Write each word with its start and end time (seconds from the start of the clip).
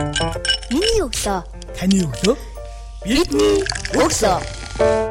Миний 0.00 1.02
өглөө. 1.04 1.40
Таны 1.76 2.04
өглөө. 2.06 2.36
Бидний 3.04 3.60
өглөө. 4.00 5.09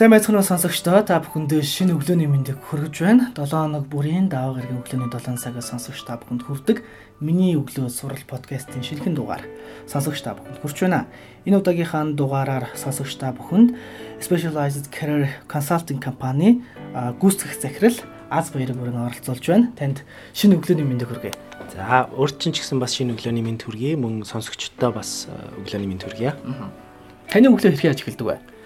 Сайн 0.00 0.14
байцгаана 0.16 0.40
уу 0.40 0.48
сонсогчдоо 0.48 1.04
та 1.04 1.20
бүхэнд 1.20 1.60
шинэ 1.60 1.92
өглөөний 1.92 2.24
мэндийг 2.24 2.56
хүргэж 2.72 3.04
байна. 3.04 3.36
7 3.36 3.52
хоног 3.52 3.84
бүрийн 3.92 4.32
даваа 4.32 4.56
гарагийн 4.56 4.80
өглөөний 4.80 5.12
7 5.12 5.36
цагаас 5.36 5.68
сонсогч 5.68 6.08
та 6.08 6.16
бүхэнд 6.16 6.40
хүрдэг 6.40 6.80
миний 7.20 7.52
өглөө 7.60 7.92
сурал 7.92 8.24
подкастын 8.24 8.80
шинэхэн 8.80 9.12
дугаар 9.12 9.44
сонсогч 9.84 10.24
та 10.24 10.32
бүхэнд 10.40 10.64
хүрч 10.64 10.88
байна. 10.88 11.04
Энэ 11.44 11.60
удаагийнхаа 11.60 12.16
дугаараар 12.16 12.72
сонсогч 12.80 13.12
та 13.20 13.36
бүхэнд 13.36 13.76
Specialized 14.24 14.88
Career 14.88 15.28
Consulting 15.44 16.00
компани 16.00 16.64
гүйцэтгэх 16.96 17.60
захирал 17.60 18.00
Аз 18.32 18.56
Баяраг 18.56 18.80
бүрэн 18.80 19.04
оролцуулж 19.04 19.44
байна. 19.44 19.68
Танд 19.76 20.00
шинэ 20.32 20.56
өглөөний 20.56 20.88
мэндийг 20.88 21.12
хүргэе. 21.12 21.36
За 21.76 22.08
урд 22.16 22.40
чинь 22.40 22.56
ч 22.56 22.64
гэсэн 22.64 22.80
бас 22.80 22.96
шинэ 22.96 23.20
өглөөний 23.20 23.44
мэнд 23.44 23.68
хүргэе. 23.68 24.00
Мөн 24.00 24.24
сонсогчдоо 24.24 24.96
бас 24.96 25.28
өглөөний 25.60 25.92
мэнд 25.92 26.08
хүргэе. 26.08 26.32
Таны 27.28 27.52
өглөө 27.52 27.76
хэрхэн 27.76 27.92
яаж 27.92 28.00
эхэлдэг 28.00 28.24
вэ? 28.24 28.59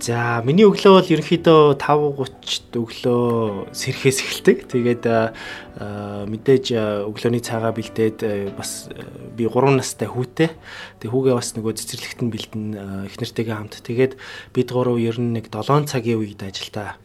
За 0.00 0.40
миний 0.40 0.64
өглөө 0.64 0.92
бол 0.96 1.10
ерөнхийдөө 1.12 1.76
5:30-д 1.76 2.72
өглөө 2.72 3.68
сэрхээс 3.68 4.18
эхэлдэг. 4.24 4.58
Тэгээд 4.72 5.04
мэдээж 5.04 6.64
өглөөний 7.04 7.44
цагаа 7.44 7.76
бэлдээд 7.76 8.56
бас 8.56 8.88
би 9.36 9.44
3 9.44 9.76
настай 9.76 10.08
хүүтэй. 10.08 10.56
Тэгээд 11.04 11.12
хүүгээ 11.12 11.36
бас 11.36 11.52
нөгөө 11.52 11.72
цэцэрлэгт 11.76 12.20
нь 12.24 12.32
бэлдэн 12.32 12.64
их 13.12 13.16
нэртэйгээ 13.20 13.56
хамт. 13.60 13.84
Тэгээд 13.84 14.16
бид 14.56 14.68
гурав 14.72 14.96
ер 14.96 15.20
нь 15.20 15.36
нэг 15.36 15.52
7 15.52 15.84
цагийн 15.84 16.24
үед 16.24 16.40
ажилдаа 16.48 16.96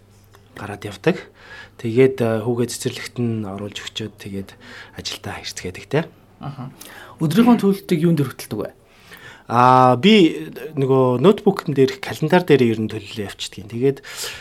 гараад 0.56 0.88
явдаг. 0.88 1.20
Тэгээд 1.84 2.48
хүүгээ 2.48 2.68
цэцэрлэгт 2.72 3.20
нь 3.20 3.44
оруулж 3.44 3.76
өгчөөд 3.76 4.16
тэгээд 4.24 4.56
ажилдаа 4.96 5.44
ирцгээдэг 5.44 5.86
те. 5.92 6.08
Аа. 6.40 6.72
Өдрийнхөө 7.20 7.60
төлөлтийг 7.60 8.00
юунд 8.08 8.24
дээр 8.24 8.32
хөтэлдэг 8.32 8.60
вэ? 8.60 8.72
Аа 9.46 9.94
би 10.02 10.50
нөгөө 10.74 11.22
ноутбукн 11.22 11.78
дээрх 11.78 12.02
календар 12.02 12.42
дээр 12.42 12.66
ер 12.66 12.80
нь 12.82 12.90
төлөлөө 12.90 13.30
явчихдаг. 13.30 13.70
Тэгээд 13.70 13.98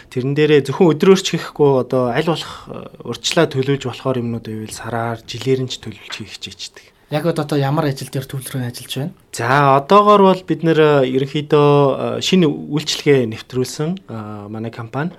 тэрэн 0.09 0.33
дээрээ 0.33 0.61
зөвхөн 0.65 0.97
өдрөөрч 0.97 1.27
хийхгүй 1.29 1.85
одоо 1.85 2.09
аль 2.09 2.25
болох 2.25 2.73
урьдчилаа 3.05 3.53
төлөвлөж 3.53 3.85
болохоор 3.85 4.25
юмнууд 4.25 4.49
байвал 4.49 4.73
сараар 4.73 5.21
жилээр 5.29 5.69
нь 5.69 5.69
ч 5.69 5.77
төлөвлөж 5.85 6.15
хийх 6.25 6.33
хичээждэг. 6.41 6.85
Яг 7.13 7.29
одоо 7.29 7.61
ямар 7.61 7.93
ажил 7.93 8.09
дээр 8.09 8.25
төвлөрөн 8.25 8.73
ажиллаж 8.73 8.93
байна? 8.97 9.13
За 9.37 9.77
одоогор 9.77 10.25
бол 10.25 10.41
бид 10.41 10.65
нэр 10.65 11.05
ерөнхийдөө 11.05 12.25
шинэ 12.25 12.49
үйлчлэгээ 12.49 13.29
нэвтрүүлсэн 13.29 14.09
манай 14.49 14.73
компани 14.73 15.13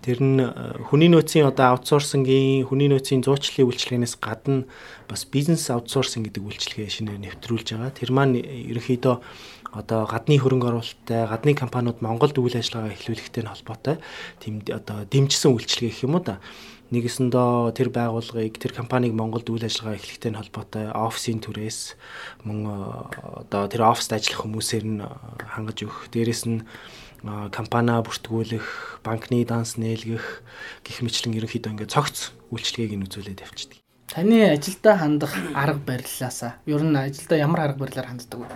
Тэр 0.00 0.18
нь 0.24 0.40
хүний 0.88 1.12
нөөцийн 1.12 1.44
одоо 1.44 1.76
аутсорсингийн 1.76 2.64
хүний 2.64 2.88
нөөцийн 2.88 3.20
зуучлалын 3.20 3.68
үйлчилгээнээс 3.68 4.16
гадна 4.16 4.64
бас 5.04 5.28
бизнес 5.28 5.68
аутсорсинг 5.68 6.32
гэдэг 6.32 6.40
үйлчилгээ 6.40 6.88
шинээр 6.88 7.20
нэвтрүүлж 7.20 7.76
байгаа. 7.76 7.92
Тэр 7.92 8.10
маань 8.16 8.40
ерөнхийдөө 8.40 9.16
одоо 9.76 10.08
гадны 10.08 10.40
хөрөнгө 10.40 10.66
оруулалттай 10.72 11.28
гадны 11.30 11.52
компаниуд 11.54 12.02
Монголд 12.02 12.34
үйл 12.40 12.58
ажиллагаа 12.58 12.96
эхлүүлэхтэй 12.96 13.44
нь 13.44 13.52
холбоотой 13.52 13.96
тийм 14.42 14.64
одоо 14.66 15.06
дэмжсэн 15.06 15.52
үйлчилгээ 15.54 15.90
гэх 15.92 16.04
юм 16.08 16.18
уу 16.18 16.24
да. 16.24 16.40
Нэгэсэндөө 16.90 17.70
тэр 17.78 17.94
байгууллагыг 17.94 18.58
тэр 18.58 18.74
компаниг 18.74 19.14
Монголд 19.14 19.46
үйл 19.46 19.62
ажиллагаа 19.62 19.94
эхлэхтэй 19.94 20.34
холбоотой 20.34 20.90
офисын 20.90 21.38
түрээс 21.38 21.94
мөн 22.42 22.66
одоо 23.46 23.70
тэр 23.70 23.86
оффист 23.86 24.10
ажиллах 24.10 24.42
хүмүүсээр 24.42 24.84
нь 24.90 24.98
хангаж 25.54 25.86
өгөх. 25.86 26.10
Дээрэс 26.10 26.50
нь 26.50 26.66
компаниа 27.22 28.00
бүртгүүлэх, 28.00 29.00
банкны 29.04 29.44
данс 29.44 29.76
нээлгэх 29.76 30.24
гих 30.84 30.98
мэтлэн 31.04 31.36
ерөнхийдөө 31.36 31.72
ингээд 31.76 31.92
цогц 31.92 32.32
үйлчлэгийг 32.48 32.96
нь 32.96 33.04
үзүүлээд 33.04 33.44
явчихдаг. 33.44 33.78
Таны 34.10 34.50
ажилдаа 34.50 34.96
хандах 34.96 35.32
арга 35.54 35.84
барилаасаа 35.86 36.58
ер 36.66 36.82
нь 36.82 36.96
ажилдаа 36.96 37.38
ямар 37.38 37.60
арга 37.60 37.84
барилаар 37.84 38.08
ханддаг 38.10 38.40
вэ? 38.40 38.48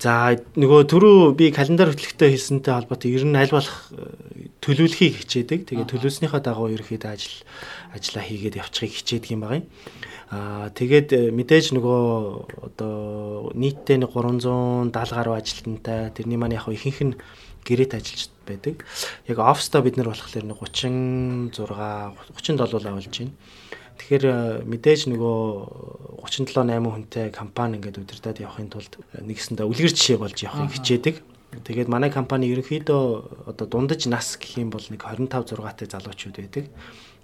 За 0.00 0.32
нөгөө 0.56 0.88
түрүү 0.88 1.36
би 1.36 1.52
календар 1.52 1.92
хөтлөхтэй 1.92 2.32
хэлсэнтэй 2.32 2.72
холбоотой 2.72 3.12
ер 3.12 3.24
нь 3.28 3.36
аль 3.36 3.52
болох 3.52 3.92
төлөвлөхийг 4.64 5.20
хичээдэг. 5.20 5.68
Тэгээ 5.68 5.86
төлөвлөснийхөө 5.92 6.40
дагуу 6.40 6.72
ерөөхдөө 6.72 7.12
ажил 7.12 7.36
ажиллаа 7.92 8.24
хийгээд 8.24 8.60
явчихыг 8.64 8.96
хичээдэг 8.96 9.30
юм 9.36 9.44
байна. 9.44 9.68
Аа 10.32 10.72
тэгээд 10.72 11.36
мэдээж 11.36 11.76
нөгөө 11.76 12.00
одоо 12.72 13.52
нийтдээ 13.52 14.00
370 14.08 14.88
гаруй 14.92 15.36
ажилтнтай 15.36 16.16
тэрний 16.16 16.40
маань 16.40 16.56
яг 16.56 16.64
ихэнх 16.64 17.00
нь 17.04 17.14
гэрээт 17.64 17.96
ажиллаж 17.96 18.30
байдаг. 18.46 18.84
Яг 19.28 19.38
оффстоо 19.38 19.82
бид 19.82 19.96
нар 19.96 20.10
болохоор 20.10 20.30
36 20.30 21.54
37 21.54 22.58
авалж 22.88 23.08
байна. 23.10 23.32
Тэгэхээр 24.00 24.24
э, 24.24 24.64
мэдээж 24.64 25.12
нөгөө 25.12 26.24
37 26.24 26.56
8 26.56 26.88
хүнтэй 26.88 27.28
компани 27.28 27.76
ингээд 27.76 28.00
удирдах 28.00 28.40
явахын 28.40 28.72
тулд 28.72 28.96
нэгсэндээ 29.20 29.68
үлгэр 29.68 29.92
жишээ 29.92 30.16
болж 30.16 30.40
явахыг 30.40 30.72
хичээдэг. 30.72 31.16
Тэгээд 31.50 31.90
манай 31.90 32.10
компани 32.14 32.46
ерөнхийдөө 32.54 33.50
одоо 33.50 33.66
дундаж 33.66 34.06
нас 34.06 34.38
гэх 34.38 34.62
юм 34.62 34.70
бол 34.70 34.86
нэг 34.86 35.02
25 35.02 35.58
6 35.58 35.82
тай 35.82 35.88
залуучууд 35.90 36.36
байдаг. 36.38 36.66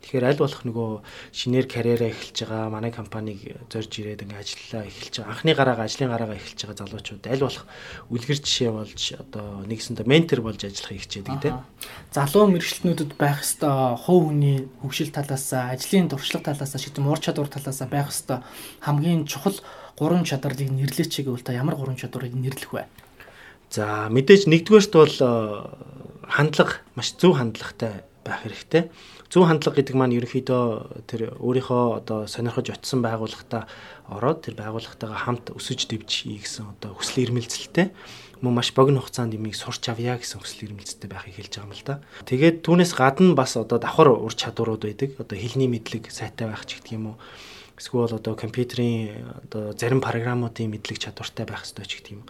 Тэгэхээр 0.03 0.27
аль 0.27 0.39
болох 0.39 0.63
нөгөө 0.67 0.91
шинээр 1.35 1.67
карьераа 1.67 2.11
эхэлж 2.15 2.47
байгаа 2.47 2.71
манай 2.71 2.91
компаниг 2.95 3.43
зорж 3.71 3.91
ирээд 3.91 4.23
ингээ 4.27 4.39
ажиллаа 4.43 4.87
эхэлж 4.87 5.15
байгаа. 5.19 5.31
Анхны 5.35 5.53
гараагаа 5.55 5.87
ажлын 5.87 6.11
гараагаа 6.11 6.39
эхэлж 6.39 6.59
байгаа 6.63 6.79
залуучууд 6.79 7.25
аль 7.27 7.43
болох 7.43 7.67
үлгэр 8.11 8.39
жишээ 8.39 8.71
болж 8.71 9.03
одоо 9.19 9.47
нэгсэндээ 9.67 10.07
ментор 10.07 10.41
болж 10.47 10.63
ажиллахыг 10.63 11.03
хичээдэг 11.07 11.39
тийм. 11.43 11.59
Залуу 12.15 12.47
мэрэгчлэнүүдэд 12.55 13.13
байх 13.19 13.43
ёстой 13.43 13.75
хувь 13.99 14.31
хүний 14.31 14.71
хөгжил 14.79 15.11
талаас, 15.11 15.47
ажлын 15.55 16.07
туршлага 16.07 16.55
талаас, 16.55 16.75
шийдэм 16.75 17.11
ур 17.11 17.19
чадвар 17.19 17.51
талаас 17.51 17.81
байх 17.91 18.11
ёстой 18.15 18.47
хамгийн 18.83 19.27
чухал 19.27 19.59
гурван 19.99 20.23
чадварыг 20.23 20.71
нэрлэеч 20.71 21.19
гэвэл 21.19 21.43
та 21.43 21.51
ямар 21.51 21.75
гурван 21.75 21.99
чадварыг 21.99 22.31
нэрлэх 22.31 22.71
вэ? 22.71 22.87
За 23.71 24.09
мэдээж 24.11 24.47
нэгдүгээрт 24.47 24.93
бол 24.95 25.17
э, 25.21 25.33
хандлага 26.27 26.81
маш 26.95 27.15
зөв 27.19 27.39
хандлагатай 27.39 28.07
байх 28.27 28.43
хэрэгтэй 28.47 28.91
зөв 29.31 29.47
хандлага 29.47 29.83
гэдэг 29.83 29.95
маань 29.99 30.15
ерөнхийдөө 30.15 30.65
тэр 31.11 31.35
өөрийнхөө 31.39 31.83
одоо 31.99 32.31
сонирхож 32.31 32.71
очисон 32.71 33.03
байгууллагатаа 33.03 33.67
ороод 34.07 34.47
тэр 34.47 34.55
байгууллагатайгаа 34.55 35.19
хамт 35.27 35.51
өсөж 35.51 35.91
дэвжий 35.91 36.39
гэсэн 36.39 36.79
одоо 36.79 36.95
хүсэл 36.95 37.27
эрмэлзэлтэй 37.27 37.91
мөн 38.43 38.55
маш 38.55 38.71
богино 38.71 39.03
хугацаанд 39.03 39.35
юмыг 39.35 39.59
сурч 39.59 39.91
авъя 39.91 40.15
гэсэн 40.21 40.39
хүсэл 40.39 40.71
эрмэлзэлтэй 40.71 41.11
байхыг 41.11 41.35
хэлж 41.43 41.53
байгаа 41.59 41.67
юм 41.67 41.75
л 41.75 41.85
да. 41.87 41.95
Тэгээд 42.29 42.57
түүнээс 42.63 42.93
гадна 42.95 43.35
бас 43.35 43.57
одоо 43.57 43.83
давхар 43.83 44.13
ур 44.13 44.35
чадварууд 44.35 44.85
байдаг. 44.85 45.17
Одоо 45.17 45.37
хэлний 45.41 45.67
мэдлэг 45.73 46.13
сайтай 46.13 46.47
байх 46.47 46.69
ч 46.69 46.79
гэдэг 46.79 46.93
юм 47.01 47.17
уу. 47.17 47.21
Эсвэл 47.81 48.13
одоо 48.13 48.37
компьютерийн 48.37 49.25
одоо 49.49 49.73
зарим 49.73 50.05
програмуудын 50.05 50.69
мэдлэг 50.69 51.01
чадвартай 51.01 51.49
байх 51.49 51.65
хэрэгтэй 51.65 51.87
ч 51.89 51.93
гэдэг 51.97 52.13
юм. 52.13 52.23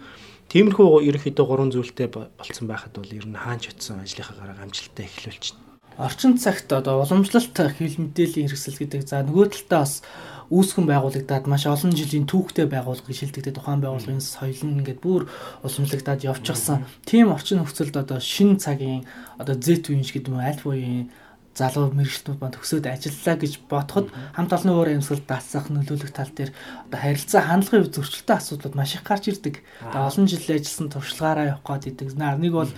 Тиймэрхүү 0.46 1.02
ерөнхийдөө 1.10 1.46
гурван 1.46 1.74
зүйлтэй 1.74 2.06
болцсон 2.06 2.66
байхад 2.70 2.94
бол 2.94 3.10
ер 3.10 3.26
нь 3.26 3.34
хаанч 3.34 3.74
очисон 3.74 4.06
ажлынхаа 4.06 4.36
гараа 4.38 4.62
амжилттай 4.62 5.10
эхлүүлчихнэ. 5.10 5.66
Орчин 5.98 6.38
цагт 6.38 6.70
одоо 6.70 7.02
уламжлалт 7.02 7.56
хэвлэл 7.56 8.12
мэдээллийн 8.12 8.52
хэрэгсэл 8.52 8.78
гэдэг. 8.78 9.02
За 9.08 9.24
нөгөө 9.26 9.46
талдаа 9.48 9.82
бас 9.82 10.04
үүсгэн 10.52 10.86
байгуулагдаад 10.86 11.50
маш 11.50 11.66
олон 11.66 11.90
жилийн 11.90 12.28
түүхтэй 12.30 12.70
байгуулга 12.70 13.10
шилдэгдээ 13.10 13.58
тухайн 13.58 13.82
байгууллагын 13.82 14.22
соёл 14.22 14.62
нь 14.62 14.78
ингээд 14.86 15.02
бүр 15.02 15.26
уламжлагдаад 15.66 16.22
явчихсан. 16.22 16.86
Тийм 17.02 17.34
орчин 17.34 17.64
нөхцөлд 17.64 17.96
одоо 17.98 18.22
шин 18.22 18.54
цагийн 18.62 19.02
одоо 19.42 19.58
Z 19.58 19.90
үеийн 19.90 20.06
гэдэг 20.06 20.30
юм 20.30 20.38
аль 20.38 20.62
буян 20.62 21.10
залуу 21.56 21.88
мэрэгчлүүд 21.96 22.36
ба 22.36 22.52
төгсөөд 22.52 22.84
ажиллаа 22.84 23.36
гэж 23.40 23.52
бодоход 23.64 24.12
хамт 24.36 24.52
олонны 24.52 24.76
өөр 24.76 24.88
амьсгал 25.00 25.24
даацсах 25.24 25.72
нөлөөлөх 25.72 26.12
тал 26.12 26.28
дээр 26.28 26.52
одоо 26.52 27.00
харилцаа 27.00 27.42
хандлагын 27.48 27.88
үе 27.88 27.94
зөрчилтэй 27.96 28.36
асуудлууд 28.36 28.76
маш 28.76 28.92
их 28.92 29.02
гарч 29.08 29.24
ирдэг. 29.32 29.64
Тэгээ 29.64 30.04
олон 30.04 30.26
жил 30.28 30.44
ажилласан 30.52 30.88
туршлагаараа 30.92 31.50
явах 31.56 31.64
гээд 31.64 31.97
идэг. 31.97 32.08
Нэг 32.12 32.53
бол 32.53 32.70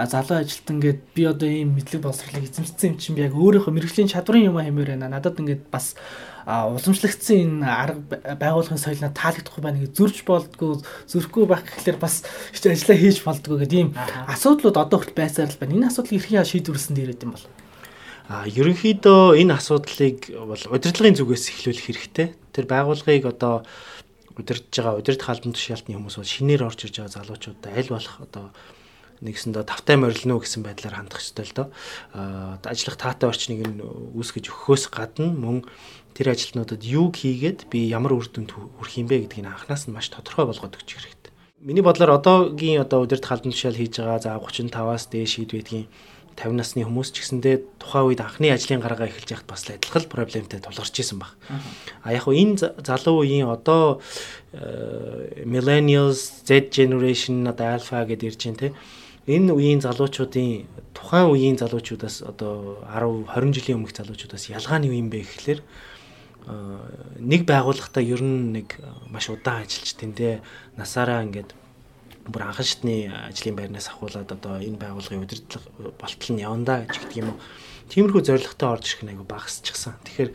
залуу 0.00 0.38
ажилтан 0.40 0.78
гээд 0.80 1.00
би 1.12 1.22
одоо 1.28 1.48
ийм 1.52 1.76
мэдлэг 1.76 2.00
боловсролыг 2.00 2.48
эзэмшсэн 2.48 2.88
юм 2.88 2.96
чинь 2.96 3.16
би 3.20 3.28
яг 3.28 3.36
өөрийнхөө 3.36 3.68
мэрэгжлийн 3.68 4.08
чадварын 4.08 4.48
юм 4.48 4.56
хэмээр 4.56 4.96
байна. 4.96 5.12
Надад 5.12 5.36
ингээд 5.36 5.68
бас 5.68 5.92
уламжлагдсан 6.42 7.62
энэ 7.62 7.68
арга 7.68 8.34
байгууллагын 8.40 8.80
соёлоо 8.80 9.12
таалагдахгүй 9.14 9.62
байна 9.62 9.78
гэж 9.78 9.92
зөрж 9.94 10.16
болдгоо 10.26 10.82
зөрөхгүй 11.06 11.44
байх 11.46 11.62
гэхлээр 11.62 11.98
бас 12.02 12.26
их 12.50 12.66
ажиллаа 12.66 12.98
хийж 12.98 13.22
болдгоо 13.22 13.62
гэдэг 13.62 13.78
ийм 13.78 13.90
асуудлууд 14.26 14.74
одоо 14.74 14.98
хүртэл 14.98 15.20
байсаар 15.22 15.54
л 15.54 15.60
байна. 15.60 15.76
Энэ 15.78 15.86
асуудлыг 15.86 16.18
хэрхэн 16.18 16.42
шийдвэрлсэн 16.42 16.96
дээрээд 16.98 17.22
юм 17.22 17.38
бол 17.38 17.46
А 18.28 18.46
ерөнхийдөө 18.46 19.38
энэ 19.42 19.58
асуудлыг 19.58 20.30
бол 20.30 20.62
удирдлагын 20.70 21.18
зүгээс 21.18 21.50
эхлүүлэх 21.50 21.86
хэрэгтэй. 21.90 22.28
Тэр 22.54 22.66
байгууллагыг 22.70 23.26
одоо 23.26 23.66
удирдах 24.38 24.70
байгаа 24.70 25.00
удирдах 25.00 25.28
албан 25.28 25.52
тушаалтны 25.52 25.96
хүмүүс 25.98 26.16
бол 26.16 26.34
шинээр 26.34 26.62
орж 26.62 26.86
ирж 26.86 26.96
байгаа 27.02 27.16
залуучуудаа 27.18 27.72
аль 27.74 27.90
болох 27.90 28.16
одоо 28.22 28.44
нэгсэндээ 29.22 29.64
тавтай 29.66 29.96
морилно 29.98 30.42
гэсэн 30.42 30.62
байдлаар 30.66 30.98
хандах 30.98 31.22
ёстой 31.22 31.46
л 31.46 31.54
доо. 31.54 31.68
Аа 32.14 32.58
ажиллах 32.66 32.98
таатай 32.98 33.30
орчныг 33.30 33.60
нь 33.62 33.82
үүсгэж 33.82 34.50
өгөхөөс 34.50 34.84
гадна 34.90 35.30
мөн 35.30 35.62
тэр 36.16 36.34
ажилтнуудад 36.34 36.82
юу 36.82 37.14
хийгээд 37.14 37.70
би 37.70 37.86
ямар 37.86 38.18
үр 38.18 38.26
дүнд 38.26 38.50
хүрэх 38.50 38.98
юм 38.98 39.06
бэ 39.06 39.30
гэдгийг 39.30 39.46
анханаас 39.46 39.86
нь 39.86 39.94
маш 39.94 40.10
тодорхой 40.10 40.50
болгоод 40.50 40.74
өгчих 40.74 40.98
хэрэгтэй. 40.98 41.32
Миний 41.62 41.86
бодлоор 41.86 42.18
одоогийн 42.18 42.82
одоо 42.82 43.06
удирдах 43.06 43.30
халдан 43.30 43.54
тушаал 43.54 43.78
хийж 43.78 44.02
байгаа 44.02 44.18
за 44.18 44.34
35-аас 44.42 45.06
дээш 45.06 45.38
байдгийн 45.46 45.86
50 46.36 46.56
насны 46.56 46.82
хүмүүс 46.86 47.08
ч 47.12 47.22
гэсэндээ 47.22 47.78
тухайн 47.78 48.06
үед 48.12 48.20
анхны 48.24 48.48
ажлын 48.50 48.80
гаргаа 48.80 49.08
эхэлж 49.08 49.30
яхад 49.32 49.48
бас 49.48 49.64
л 49.68 49.76
адилхан 49.76 50.08
проблемтэй 50.08 50.60
тулгарч 50.60 50.94
исэн 50.98 51.18
баг. 51.20 51.36
А 52.02 52.12
яг 52.12 52.24
хуу 52.24 52.34
энэ 52.34 52.82
залуу 52.82 53.22
үеийн 53.22 53.48
одоо 53.48 54.00
э, 54.52 55.44
millennials, 55.44 56.42
Z 56.44 56.72
generation 56.72 57.46
одоо 57.46 57.78
alpha 57.78 58.04
гэдээ 58.04 58.30
ирж 58.32 58.40
байна 58.46 58.60
те. 58.60 58.68
Энэ 59.30 59.54
үеийн 59.54 59.80
залуучуудын 59.80 60.66
тухайн 60.92 61.30
үеийн 61.30 61.56
залуучуудаас 61.60 62.26
одоо 62.26 62.82
10 62.90 63.30
20 63.30 63.54
жилийн 63.54 63.78
өмнөх 63.78 63.94
залуучуудаас 63.94 64.50
ялгаа 64.50 64.82
нь 64.82 64.88
юу 64.90 64.98
юм 64.98 65.08
бэ 65.08 65.22
гэхлээр 65.22 65.60
э, 65.62 66.52
нэг 67.22 67.46
байгууллагатаа 67.46 68.02
ер 68.02 68.20
нь 68.20 68.56
нэг 68.56 68.82
маш 69.08 69.30
удаан 69.30 69.62
ажиллаж 69.62 69.94
тэндээ 69.94 70.34
насаараа 70.74 71.22
ингээд 71.22 71.54
бүр 72.26 72.42
анхан 72.46 72.66
шатны 72.66 73.10
ажлын 73.10 73.56
байрнаас 73.58 73.90
ахуулаад 73.90 74.30
одоо 74.30 74.62
энэ 74.62 74.78
байгууллагын 74.78 75.26
удирдлага 75.26 75.96
болтол 75.98 76.30
нь 76.34 76.44
явандаа 76.44 76.86
гэж 76.86 76.96
гэдэг 77.02 77.18
юм 77.18 77.34
уу. 77.34 77.40
Тиймэрхүү 77.90 78.22
зорилготой 78.24 78.68
орж 78.72 78.84
ирэх 78.88 79.02
нэг 79.04 79.18
багасчихсан. 79.26 79.98
Тэгэхээр 80.06 80.30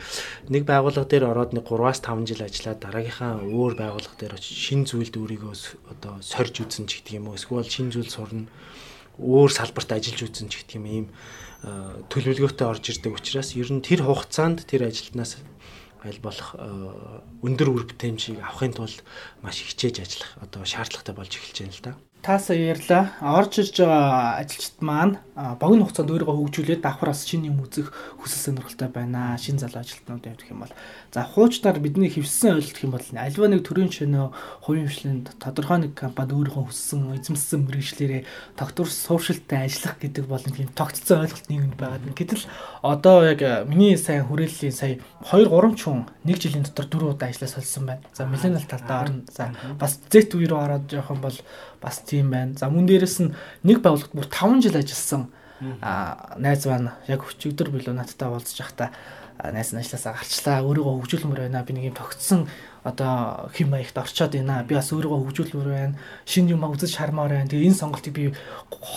нэг 0.51 0.63
байгууллага 0.67 1.07
дээр 1.07 1.25
ороод 1.31 1.55
нэг 1.55 1.65
3-аас 1.65 2.03
5 2.03 2.27
жил 2.27 2.43
ажиллаад 2.43 2.79
дараагийнхаа 2.83 3.41
өөр 3.41 3.73
байгууллага 3.79 4.19
дээр 4.19 4.35
очиж 4.37 4.57
шин 4.61 4.83
зүйлд 4.85 5.15
өөрийгөө 5.15 5.53
одоо 5.89 6.19
сорж 6.21 6.53
үзэн 6.61 6.85
ч 6.85 7.01
гэдэг 7.01 7.17
юм 7.17 7.31
уу. 7.31 7.39
Эсвэл 7.39 7.65
шин 7.65 7.89
зүйл 7.89 8.11
сурна. 8.11 8.51
Өөр 9.17 9.49
салбарт 9.49 9.89
ажиллаж 9.89 10.27
үзэн 10.27 10.51
ч 10.51 10.61
гэдэг 10.61 10.75
юм 10.77 10.85
ийм 10.85 11.05
төлөвлөгөөтэй 12.13 12.67
орж 12.67 12.83
ирдэг 12.93 13.17
учраас 13.17 13.57
ер 13.57 13.73
нь 13.73 13.81
тэр 13.81 14.05
хугацаанд 14.05 14.69
тэр 14.69 14.85
ажилтнаас 14.85 15.41
аль 16.07 16.23
болох 16.23 16.55
өндөр 17.43 17.69
үр 17.69 17.83
бүтээмжийг 17.91 18.39
авахын 18.41 18.73
тулд 18.73 19.03
маш 19.43 19.61
хичээж 19.61 20.01
ажиллах 20.01 20.31
одоо 20.41 20.63
шаардлагатай 20.65 21.15
болж 21.15 21.31
эхэлж 21.35 21.57
байна 21.61 21.75
л 21.75 21.83
да. 21.83 21.91
Таасаа 22.27 22.59
ярьлаа. 22.59 23.15
Орж 23.23 23.63
ирж 23.63 23.87
байгаа 23.87 24.43
ажилчид 24.43 24.83
маань 24.83 25.15
богино 25.63 25.87
хугацаанд 25.87 26.11
өөрийгөө 26.11 26.35
хөгжүүлээд 26.35 26.83
давхраас 26.83 27.23
шинэ 27.23 27.47
юм 27.53 27.63
үзэх 27.63 27.93
хүсэл 28.19 28.57
сонирхолтой 28.57 28.91
байна. 28.91 29.39
Шинэ 29.39 29.63
залуу 29.63 29.79
ажилтнууд 29.79 30.27
явах 30.27 30.51
юм 30.51 30.59
бол 30.59 30.73
за 31.13 31.23
хуучнаар 31.23 31.79
бидний 31.79 32.11
хөвссөн 32.11 32.59
ойлголт 32.59 32.83
юм 32.83 32.91
бол 32.91 33.07
альва 33.15 33.47
нэг 33.47 33.63
төрийн 33.63 33.93
шинэ 33.95 34.33
хувийн 34.59 34.91
хвшилэнд 34.91 35.39
тодорхой 35.39 35.87
нэг 35.87 35.93
компани 35.95 36.35
өөрийнхөө 36.35 36.67
хүссэн 36.67 37.15
эзэмссэн 37.15 37.63
мэрэгчлэрээ 37.63 38.21
тогтвор 38.59 38.91
сууршилттай 38.91 39.71
ажиллах 39.71 39.95
гэдэг 39.95 40.25
бол 40.27 40.43
нэг 40.43 40.57
юм 40.57 40.71
тогтцсон 40.75 41.23
ойлголт 41.23 41.47
нийгэмд 41.47 41.79
байгаа. 41.79 42.11
Гэтэл 42.11 42.43
одоо 42.83 43.23
яг 43.23 43.39
миний 43.71 43.95
сайн 43.95 44.27
хүрээллийн 44.27 44.75
сая 44.75 44.99
2 45.31 45.47
3 45.47 45.79
ч 45.79 45.87
хүн 45.87 46.03
нэг 46.27 46.43
жилийн 46.43 46.67
дотор 46.67 46.91
дөрөв 46.91 47.15
удаа 47.15 47.31
ажиллаж 47.31 47.55
солисон 47.55 47.85
байна. 47.87 48.03
За 48.11 48.27
миллениал 48.27 48.67
талдаа 48.67 49.05
орно. 49.07 49.23
За 49.31 49.53
бас 49.79 50.01
Z 50.11 50.33
үе 50.35 50.49
рүү 50.49 50.59
ороод 50.59 50.91
явах 50.91 51.13
юм 51.13 51.21
бол 51.21 51.37
бас 51.81 52.01
тийм 52.05 52.31
байна. 52.31 52.57
За 52.57 52.69
мөн 52.69 52.85
дээрэс 52.87 53.17
нь 53.23 53.33
нэг 53.63 53.81
байгууллагт 53.81 54.13
бүр 54.15 54.27
5 54.29 54.63
жил 54.65 54.77
ажилласан 54.77 55.27
найз 55.61 56.65
маань 56.69 56.91
яг 57.07 57.25
өчигдөр 57.25 57.71
билүү 57.73 57.95
надтай 57.97 58.29
уулзж 58.29 58.61
байхдаа 58.61 58.91
найз 59.37 59.73
нь 59.73 59.77
ажилласаа 59.77 60.17
гарчлаа. 60.17 60.65
Өөрийгөө 60.65 60.93
хөгжүүлмөр 60.97 61.45
байна. 61.45 61.61
Би 61.61 61.73
нэг 61.77 61.93
юм 61.93 61.97
тогтсон 61.97 62.49
одоо 62.81 63.49
хэм 63.53 63.69
маягт 63.69 63.97
орчоод 63.97 64.33
байна. 64.33 64.65
Би 64.65 64.73
бас 64.73 64.89
өөрийгөө 64.89 65.29
хөгжүүлмөр 65.29 65.69
байна. 65.69 65.93
Шинэ 66.25 66.57
юм 66.57 66.65
үзэж 66.65 66.97
хармаар 66.97 67.37
байна. 67.37 67.49
Тэгээ 67.49 67.69
энэ 67.69 67.77
сонголтыг 67.77 68.13
би 68.17 68.33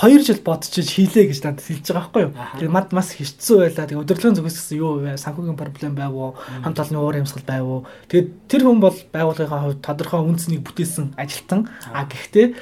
2 0.00 0.24
жил 0.24 0.40
бодчихж 0.40 0.88
хийлээ 0.96 1.28
гэж 1.28 1.38
надад 1.44 1.60
хэлж 1.60 1.84
байгаа 1.92 2.08
байхгүй 2.08 2.22
юу. 2.24 2.32
Тэгээ 2.56 2.72
мад 2.72 2.88
бас 2.88 3.12
хэцүү 3.12 3.56
байлаа. 3.60 3.84
Тэгээ 3.84 4.00
өдөрлөгийн 4.00 4.36
зүгээс 4.40 4.56
гэсэн 4.56 4.80
юу 4.80 4.92
вэ? 5.04 5.20
Санхүүгийн 5.20 5.60
проблем 5.60 5.92
байв 5.92 6.12
уу? 6.16 6.32
Хамт 6.64 6.80
олонны 6.80 7.00
уур 7.04 7.20
амьсгал 7.20 7.44
байв 7.44 7.64
уу? 7.68 7.80
Тэгээд 8.08 8.28
тэр 8.48 8.62
хүн 8.64 8.80
бол 8.80 8.96
байгууллагын 9.12 9.60
хувьд 9.76 9.84
тодорхой 9.84 10.24
үнцнийг 10.24 10.64
бүтээсэн 10.64 11.20
ажилтан. 11.20 11.68
А 11.92 12.08
гэхдээ 12.08 12.56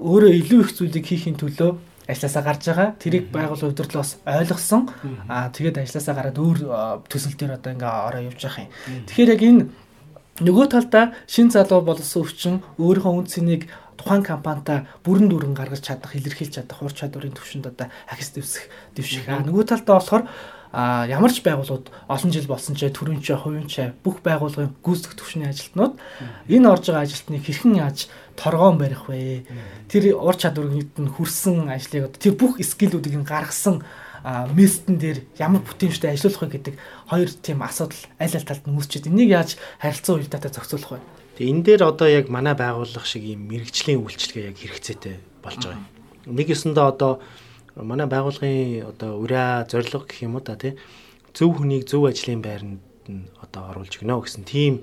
өөрөө 0.00 0.32
илүү 0.32 0.60
их 0.64 0.72
зүйлийг 0.72 1.04
хийхин 1.04 1.36
төлөө 1.36 1.76
ажилласаа 2.08 2.42
гарч 2.42 2.62
байгаа. 2.64 2.88
Тэрийг 2.96 3.28
байгууллагын 3.28 3.72
удирдлага 3.76 4.00
бас 4.00 4.16
ойлгосон. 4.24 4.88
Аа 5.28 5.52
тэгээд 5.52 5.84
ажилласаа 5.84 6.14
гараад 6.16 6.38
өөр 6.40 6.58
төсөл 7.12 7.36
дээр 7.36 7.60
одоо 7.60 7.70
ингээ 7.76 7.92
ороо 8.08 8.22
явж 8.32 8.40
байгаа 8.40 8.64
юм. 8.64 9.04
Тэгэхээр 9.04 9.32
яг 9.36 9.42
энэ 9.44 9.62
нөгөө 10.40 10.66
талдаа 10.72 11.04
шин 11.28 11.52
залуу 11.52 11.84
болсон 11.84 12.24
өвчин 12.24 12.54
өөрийнхөө 12.80 13.12
үн 13.12 13.28
цэнийг 13.28 13.62
тухайн 13.98 14.22
компанитай 14.22 14.86
бүрэн 15.02 15.28
дүрэн 15.28 15.54
гаргаж 15.58 15.82
чадах, 15.82 16.14
илэрхийлж 16.14 16.54
чадах 16.54 16.80
ур 16.80 16.94
чадварын 16.94 17.34
түвшинд 17.34 17.66
одоо 17.66 17.90
ахис 18.06 18.30
дэвсэх 18.30 18.70
дэвших. 18.94 19.26
Аа 19.26 19.42
нөгөө 19.42 19.66
талдаа 19.66 19.98
болохоор 19.98 20.24
а 20.72 21.06
ямар 21.08 21.32
ч 21.32 21.40
байгууллагууд 21.42 21.88
олон 22.08 22.30
жил 22.30 22.46
болсон 22.46 22.76
ч 22.76 22.86
төрөнч 22.92 23.24
хувийн 23.24 23.66
ч 23.66 23.88
бүх 24.04 24.20
байгууллагын 24.20 24.76
гүйцэтгэх 24.84 25.16
төвшний 25.16 25.48
ажилтнууд 25.48 25.96
энэ 26.44 26.68
орж 26.68 26.84
байгаа 26.92 27.08
ажилтныг 27.08 27.42
хэрхэн 27.42 27.80
яаж 27.80 28.12
торгоон 28.38 28.78
барих 28.78 29.10
вэ? 29.10 29.42
Тэр 29.90 30.14
ур 30.14 30.36
чадварыг 30.38 30.94
нь 30.94 31.10
хүрсэн 31.10 31.68
ажлыг 31.74 32.14
тэр 32.14 32.38
бүх 32.38 32.62
скиллүүдийг 32.62 33.18
нь 33.18 33.26
гаргасан 33.26 33.82
местэн 34.54 34.98
дээр 34.98 35.18
ямар 35.38 35.62
бүтэмжтэй 35.62 36.14
ажиллах 36.14 36.42
вэ 36.42 36.48
гэдэг 36.58 36.74
хоёр 37.10 37.30
тийм 37.42 37.62
асуудал 37.62 38.02
аль 38.18 38.34
аль 38.34 38.46
талд 38.46 38.64
нь 38.66 38.76
үүсчихэд 38.78 39.10
энийг 39.10 39.30
яаж 39.30 39.50
харилцан 39.78 40.18
уялдаатай 40.18 40.50
зохицуулах 40.54 40.98
вэ? 40.98 41.00
Тэгээ 41.38 41.52
энэ 41.54 41.64
дээр 41.66 41.82
одоо 41.86 42.08
яг 42.10 42.26
манай 42.30 42.54
байгууллага 42.58 43.06
шиг 43.06 43.22
ийм 43.22 43.46
мэрэгжлийн 43.46 44.02
үйлчлэгээ 44.02 44.48
яг 44.50 44.58
хэрэгцээтэй 44.58 45.16
болж 45.42 45.62
байгаа 45.62 45.78
юм. 45.78 45.86
Нэг 46.34 46.46
ёсондоо 46.50 46.86
одоо 46.90 47.12
манай 47.78 48.06
байгууллагын 48.10 48.90
одоо 48.90 49.22
ураа 49.22 49.66
зорилго 49.70 50.06
гэх 50.06 50.26
юм 50.26 50.34
уу 50.34 50.42
да 50.42 50.58
тий 50.58 50.74
зөв 51.30 51.54
хүнийг 51.54 51.86
зөв 51.86 52.10
ажлын 52.10 52.42
байранд 52.42 52.82
нь 53.06 53.30
одоо 53.38 53.70
оруулж 53.70 53.94
гинэ 54.02 54.18
гэсэн 54.18 54.44
тийм 54.44 54.82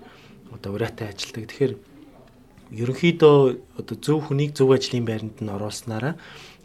одоо 0.56 0.80
ураатай 0.80 1.12
ажилдаг. 1.12 1.52
Тэгэхээр 1.52 1.74
ерөнхийдөө 2.72 3.38
одоо 3.80 3.96
зөв 4.00 4.20
хүнийг 4.26 4.56
зөв 4.58 4.74
ажлын 4.74 5.06
байранд 5.06 5.38
нь 5.42 5.54
оруулснараа 5.54 6.16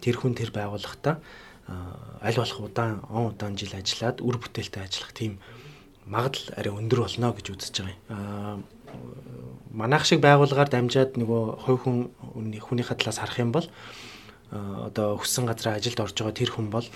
тэр 0.00 0.17
хүн 0.17 0.35
тэр 0.38 0.50
байгууллагатаа 0.55 1.20
аль 2.23 2.37
болох 2.37 2.61
удаан 2.61 3.05
он 3.11 3.32
удаан 3.32 3.56
жил 3.56 3.73
ажиллаад 3.75 4.20
үр 4.20 4.37
бүтээлтэй 4.41 4.82
ажиллах 4.85 5.12
тийм 5.12 5.38
магадлал 6.06 6.55
арай 6.56 6.73
өндөр 6.75 7.00
болно 7.05 7.32
гэж 7.32 7.47
үзэж 7.55 7.75
байгаа 7.85 7.97
юм. 8.11 8.64
Манайх 9.70 10.05
шиг 10.05 10.20
байгууллагаар 10.20 10.69
дамжаад 10.73 11.14
нөгөө 11.14 11.43
хувь 11.62 11.81
хүн 11.85 11.99
хүнийхээ 12.19 12.99
талаас 12.99 13.23
харах 13.23 13.38
юм 13.38 13.53
бол 13.55 13.67
одоо 14.50 15.14
хүссэн 15.23 15.46
газараа 15.46 15.79
ажилд 15.79 16.00
орж 16.03 16.17
байгаа 16.19 16.35
тэр 16.35 16.50
хүн 16.50 16.75
бол 16.75 16.87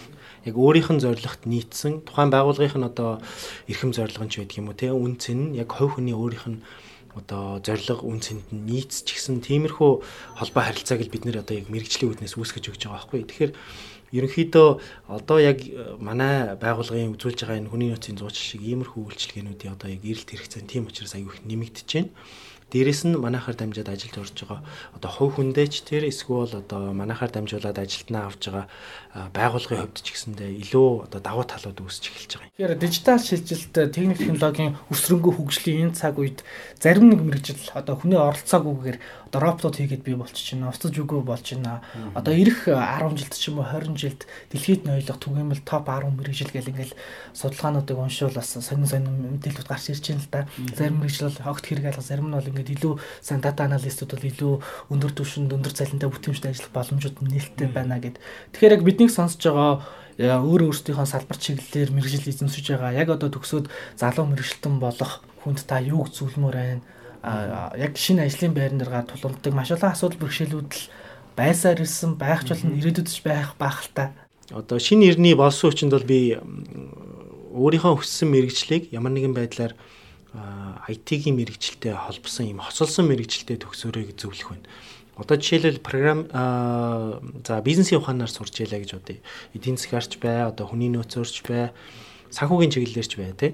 яг 0.42 0.54
өөрийнх 0.58 0.90
нь 0.90 1.04
зорилгот 1.06 1.46
нийцсэн 1.46 2.02
тухайн 2.02 2.34
байгууллагын 2.34 2.82
одоо 2.90 3.22
эрхэм 3.70 3.94
зорилго 3.94 4.26
нь 4.26 4.32
ч 4.34 4.42
байдаг 4.42 4.58
юм 4.58 4.68
уу 4.68 4.74
те 4.74 4.90
үн 4.90 5.14
цэн 5.22 5.54
нь 5.54 5.56
яг 5.62 5.70
хувь 5.70 5.94
хүний 5.94 6.18
өөрийнх 6.18 6.46
нь 6.50 6.58
одоо 7.14 7.62
зорилго 7.62 8.02
үн 8.04 8.20
цэнд 8.20 8.50
нь 8.50 8.64
нийцч 8.66 9.06
гисэн 9.06 9.38
тиймэрхүү 9.40 9.92
холбоо 10.38 10.62
харилцааг 10.66 11.00
л 11.06 11.12
бид 11.14 11.24
нэр 11.24 11.42
одоо 11.42 11.54
яг 11.58 11.70
мэрэгжлийн 11.70 12.10
үүднээс 12.10 12.34
үүсгэж 12.34 12.64
өгч 12.74 12.82
байгаа 12.86 13.06
байхгүй 13.06 13.22
тэгэхээр 13.24 13.52
ерөнхийдөө 14.14 14.68
одоо 15.10 15.38
яг 15.42 15.58
манай 15.98 16.54
байгууллагын 16.54 17.14
үзүүлж 17.18 17.38
байгаа 17.42 17.58
энэ 17.58 17.70
хүний 17.70 17.90
нөөцийн 17.90 18.18
зуучлал 18.18 18.46
шиг 18.46 18.62
иймэрхүү 18.62 19.02
үйлчилгээнүүдийн 19.10 19.74
одоо 19.74 19.88
яг 19.90 20.02
эрэлт 20.06 20.30
хэрэгцээ 20.30 20.70
тийм 20.70 20.86
учраас 20.86 21.18
аюу 21.18 21.34
их 21.34 21.42
нэмэгдэж 21.42 21.88
байна. 21.90 22.10
Дээрэс 22.74 23.06
нь 23.06 23.14
манайхаар 23.14 23.54
дамжаад 23.54 23.86
ажилд 23.94 24.18
орж 24.18 24.34
байгаа 24.34 24.60
одоо 24.98 25.10
хувь 25.14 25.38
хүндээч 25.38 25.86
тэр 25.86 26.10
эсвэл 26.10 26.58
одоо 26.58 26.90
манайхаар 26.90 27.30
дамжуулаад 27.30 27.78
ажилтнаа 27.78 28.26
авч 28.26 28.50
байгаа 28.50 28.66
байгууллагын 29.30 29.80
хувьд 29.86 30.02
ч 30.02 30.10
гэсэндээ 30.10 30.50
илүү 30.58 31.06
одоо 31.06 31.20
давуу 31.22 31.46
талууд 31.46 31.78
үүсч 31.78 32.10
эхэлж 32.10 32.32
байгаа 32.34 32.50
юм. 32.50 32.54
Тэгэхээр 32.58 32.82
дижитал 32.82 33.22
шилжилт 33.22 33.74
техник 33.94 34.18
технологийн 34.18 34.74
өсрөнгөө 34.90 35.32
хөгжлийн 35.38 35.94
энэ 35.94 35.94
цаг 35.94 36.18
үед 36.18 36.42
зарим 36.82 37.14
нэг 37.14 37.20
мэрэгжил 37.22 37.62
одоо 37.78 37.94
хүний 37.94 38.18
оролцоогүйгээр 38.18 38.98
одоо 39.34 39.50
роботууд 39.50 39.76
хийгээд 39.76 40.06
бий 40.06 40.14
болчих 40.14 40.46
чинь 40.46 40.62
уцаж 40.62 40.94
үгүй 40.94 41.26
болж 41.26 41.42
байна. 41.42 41.82
Одоо 42.14 42.34
ирэх 42.38 42.70
10 42.70 43.18
жилд 43.18 43.34
ч 43.34 43.50
юм 43.50 43.58
уу 43.58 43.66
20 43.66 43.98
жилд 43.98 44.22
дэлхийд 44.54 44.86
нь 44.86 44.94
ойлгох 44.94 45.18
түгээмэл 45.18 45.66
топ 45.66 45.90
10 45.90 46.14
мэрэгжил 46.14 46.54
гэл 46.54 46.70
ингээл 46.70 46.94
судалгаануудыг 47.34 47.98
уншвал 47.98 48.30
бас 48.30 48.54
сонин 48.54 48.86
сонин 48.86 49.42
мэдээлэлүүд 49.42 49.66
гарч 49.66 49.90
ирж 49.90 50.06
байна 50.06 50.22
л 50.22 50.30
да. 50.30 50.40
Зарим 50.78 51.02
мэрэгжил 51.02 51.34
бол 51.34 51.50
огт 51.50 51.66
хэрэг 51.66 51.86
алга, 51.90 52.06
зарим 52.06 52.30
нь 52.30 52.36
бол 52.38 52.46
ингээд 52.46 52.74
илүү 52.78 52.94
сайн 53.18 53.42
дата 53.42 53.66
аналистууд 53.66 54.14
бол 54.14 54.30
илүү 54.30 54.52
өндөр 54.94 55.12
түвшинд 55.18 55.50
өндөр 55.50 55.74
цалинтай 55.74 56.08
бүтээмжтэй 56.14 56.50
ажиллах 56.54 56.70
боломжууд 56.78 57.16
нээлттэй 57.26 57.68
байна 57.74 57.98
гэд. 57.98 58.22
Тэгэхээр 58.54 58.76
яг 58.78 58.82
биднийг 58.86 59.10
сонсож 59.10 59.42
байгаа 59.42 59.82
өөр 60.14 60.70
өөрсдийнхөө 60.70 61.10
салбар 61.10 61.38
чиглэлээр 61.42 61.90
мэрэгжил 61.90 62.30
эзэмшиж 62.30 62.70
байгаа 62.70 62.94
яг 62.94 63.10
одоо 63.10 63.34
төгсөөд 63.34 63.66
залуу 63.98 64.30
мэрэгчлэн 64.30 64.78
болох 64.78 65.26
хүнд 65.42 65.66
та 65.66 65.82
юуг 65.82 66.14
зүйлмөр 66.14 66.54
байна 66.54 66.82
яг 67.24 67.96
шинэ 67.96 68.28
ажлын 68.28 68.52
байран 68.52 68.78
дээр 68.78 68.92
гар 68.92 69.06
тулгамддаг 69.08 69.52
маш 69.56 69.72
олон 69.72 69.92
асуудал 69.92 70.20
бэрхшээлүүд 70.20 70.70
л 70.76 70.84
байсаар 71.36 71.80
ирсэн 71.80 72.14
байх 72.20 72.44
ч 72.44 72.52
болно 72.52 72.76
ирээдүйд 72.76 73.08
ч 73.08 73.24
байх 73.24 73.56
байх 73.56 73.80
л 73.80 73.90
та. 73.96 74.12
Одоо 74.52 74.78
шинэ 74.78 75.08
ирний 75.08 75.34
болсон 75.34 75.72
хүчинд 75.72 75.96
бол 75.96 76.04
би 76.04 76.36
өөрийнхөө 77.54 77.96
өссөн 77.96 78.28
мэрэгчлийг 78.28 78.92
ямар 78.92 79.16
нэгэн 79.16 79.32
байдлаар 79.32 79.72
IT-ийн 80.90 81.38
мэрэгчлэлтэй 81.38 81.94
холбосон 81.94 82.50
юм 82.50 82.60
хоцолсон 82.60 83.08
мэрэгчлэлтэй 83.08 83.56
төгсөөрэй 83.62 84.10
гэж 84.10 84.18
зөвлөх 84.20 84.50
байна. 84.50 84.68
Одоо 85.14 85.38
жишээлбэл 85.38 85.78
програм 85.78 86.26
за 87.46 87.62
бизнесийн 87.62 88.02
ухаанаар 88.02 88.28
сурч 88.28 88.58
ялаа 88.66 88.82
гэж 88.82 88.98
бодъё. 88.98 89.22
Эдийн 89.54 89.78
засгаарч 89.78 90.18
бай, 90.18 90.42
одоо 90.42 90.66
хүний 90.66 90.90
нөөцөөрч 90.90 91.46
бай, 91.46 91.70
санхүүгийн 92.34 92.74
чиглэлээрч 92.74 93.12
бай 93.14 93.30
тий. 93.38 93.52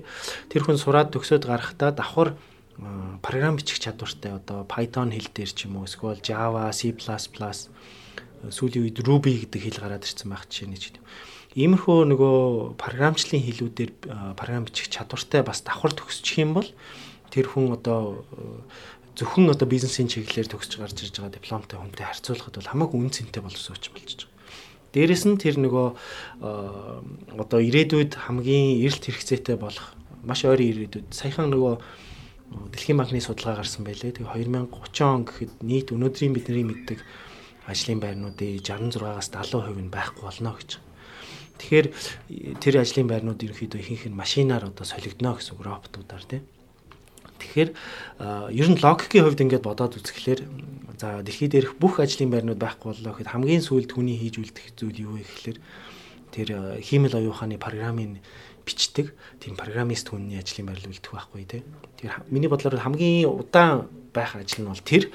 Тэр 0.49 0.65
хүн 0.65 0.81
сураад 0.81 1.12
төгсөөд 1.12 1.45
гарахдаа 1.45 1.93
давхар 1.93 2.33
програм 3.21 3.57
бичих 3.57 3.79
чадвартай 3.81 4.37
одоо 4.37 4.65
Python 4.65 5.13
хэл 5.13 5.29
дээр 5.35 5.51
ч 5.53 5.69
юм 5.69 5.81
уу 5.81 5.85
эсвэл 5.85 6.21
Java, 6.25 6.73
C++ 6.73 6.97
сүүлийн 8.49 8.85
үед 8.89 8.99
Ruby 9.05 9.45
гэдэг 9.45 9.61
хэл 9.61 9.81
гараад 9.85 10.09
ирсэн 10.09 10.33
байх 10.33 10.49
жишээ 10.49 10.69
нэг 10.73 10.81
юм. 10.81 11.05
Иймэрхүү 11.61 11.99
нөгөө 12.09 12.39
програмчлалын 12.81 13.45
хэлүүдээр 13.45 13.93
програм 14.39 14.65
бичих 14.65 14.89
чадвартай 14.89 15.45
бас 15.45 15.61
давхар 15.61 15.93
төгсчих 15.93 16.41
юм 16.41 16.57
бол 16.57 16.69
тэр 17.29 17.47
хүн 17.53 17.77
одоо 17.77 18.25
зөвхөн 19.19 19.53
одоо 19.53 19.69
бизнесийн 19.69 20.09
чиглэлээр 20.09 20.49
төгсөж 20.49 20.81
гарч 20.81 21.05
ирж 21.05 21.21
байгаа 21.21 21.37
дипломтой 21.37 21.77
хүнтэй 21.77 22.07
харьцуулахад 22.09 22.57
бол 22.57 22.71
хамаагүй 22.73 22.97
үн 22.97 23.13
цэнтэй 23.13 23.43
боловсруулж 23.45 23.93
болж 23.93 24.09
байгаа. 24.25 24.39
Дээрэс 24.97 25.25
нь 25.29 25.37
тэр 25.37 25.61
нөгөө 25.61 25.87
одоо 27.37 27.61
ирээдүйд 27.61 28.17
хамгийн 28.17 28.81
эрэлт 28.81 29.05
хэрэгцээтэй 29.05 29.59
болох 29.61 29.93
маш 30.25 30.47
ойрын 30.49 30.71
ирээдүйд 30.73 31.13
саяхан 31.13 31.53
нөгөө 31.53 31.75
Дэлхийн 32.50 32.99
банкны 32.99 33.23
судалгаа 33.23 33.62
гарсан 33.62 33.87
байлээ. 33.87 34.19
Тэгээ 34.19 34.26
2030 34.26 35.07
он 35.07 35.23
гэхэд 35.25 35.52
нийт 35.62 35.95
өнөөдрийн 35.95 36.35
бидний 36.35 36.66
мэддэг 36.66 36.99
ажлын 37.71 38.02
байрнуудын 38.02 38.59
66-аас 38.59 39.30
70% 39.30 39.78
нь 39.78 39.95
байхгүй 39.95 40.25
болно 40.26 40.59
гэж. 40.59 40.83
Тэгэхээр 41.62 41.87
тэр 42.59 42.75
ажлын 42.83 43.07
байрнууд 43.07 43.38
ерөнхийдөө 43.38 43.80
ихэнх 43.80 44.04
нь 44.11 44.19
машинаар 44.19 44.66
одоо 44.66 44.83
солигдно 44.83 45.38
гэсэн 45.38 45.54
үг 45.54 45.62
роботуудаар 45.62 46.25
тийм. 46.26 46.42
Тэгэхээр 47.38 47.71
ер 48.50 48.69
нь 48.69 48.83
логикийн 48.83 49.25
хувьд 49.25 49.45
ингээд 49.45 49.69
бодоод 49.69 50.00
үзэхлээр 50.00 50.40
за 50.99 51.23
дэлхий 51.23 51.49
дээрх 51.52 51.78
бүх 51.78 52.00
ажлын 52.00 52.33
байрнууд 52.33 52.59
байхгүй 52.59 52.97
боллоо 52.97 53.12
гэхэд 53.14 53.33
хамгийн 53.33 53.64
сүүлд 53.64 53.92
хүний 53.92 54.16
хийж 54.19 54.40
үлдэх 54.40 54.66
зүйл 54.76 55.04
юу 55.04 55.12
вэ 55.16 55.25
гэхэлэр 55.25 55.59
тэр 56.30 56.49
хиймэл 56.80 57.19
оюуханы 57.19 57.57
програмын 57.59 58.21
бичдэг 58.71 59.11
тийм 59.43 59.59
программист 59.59 60.15
хүний 60.15 60.39
ажлын 60.39 60.71
байр 60.71 60.79
үлдэх 60.79 61.11
байхгүй 61.11 61.43
тий. 61.50 61.62
Тэгэхээр 61.99 62.31
миний 62.31 62.47
бодлоор 62.47 62.79
хамгийн 62.79 63.27
удаан 63.27 63.91
байх 64.12 64.37
ажил 64.37 64.64
нь 64.64 64.71
бол 64.71 64.83
тэр. 64.83 65.11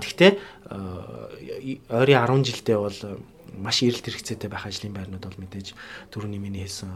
Гэхдээ 0.00 0.32
ойрын 1.90 2.22
10 2.26 2.46
жилдээ 2.46 2.78
бол 2.78 2.98
маш 3.56 3.82
эрэлт 3.82 4.06
хэрэгцээтэй 4.06 4.50
байх 4.50 4.66
ажлын 4.66 4.94
байрнууд 4.94 5.24
бол 5.26 5.42
мэдээж 5.42 5.74
түрүүний 6.14 6.38
миний 6.38 6.64
хэлсэн 6.64 6.90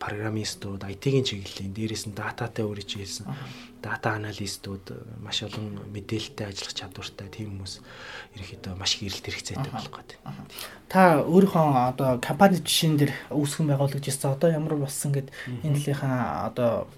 программистууд, 0.00 0.84
IT-ийн 0.88 1.24
чиглэлийн 1.24 1.74
дээрээс 1.76 2.08
нь 2.08 2.16
дататай 2.16 2.64
өөрөө 2.64 2.86
чи 2.88 3.04
хэлсэн 3.04 3.28
дата 3.84 4.16
аналистууд 4.16 5.20
маш 5.20 5.44
олон 5.44 5.84
мэдээлэлтэй 5.92 6.48
ажиллах 6.48 6.74
чадвартай 6.74 7.28
тийм 7.28 7.60
хүмүүс 7.60 7.74
ерөнхийдөө 8.34 8.72
маш 8.74 8.96
их 8.96 9.12
эрэлт 9.12 9.26
хэрэгцээтэй 9.28 9.72
болох 9.72 9.94
гэдэг. 10.00 10.18
Та 10.88 11.22
өөрийнхөө 11.22 11.66
одоо 11.92 12.10
компани 12.18 12.58
жишээн 12.58 12.96
дээр 12.96 13.12
үүсгэн 13.30 13.68
байгуулагч 13.68 14.08
ирсэн 14.08 14.32
одоо 14.32 14.48
ямар 14.50 14.74
болсон 14.80 15.12
гэд 15.12 15.28
энэ 15.62 15.76
дэлхийнхаа 15.76 16.48
одоо 16.48 16.88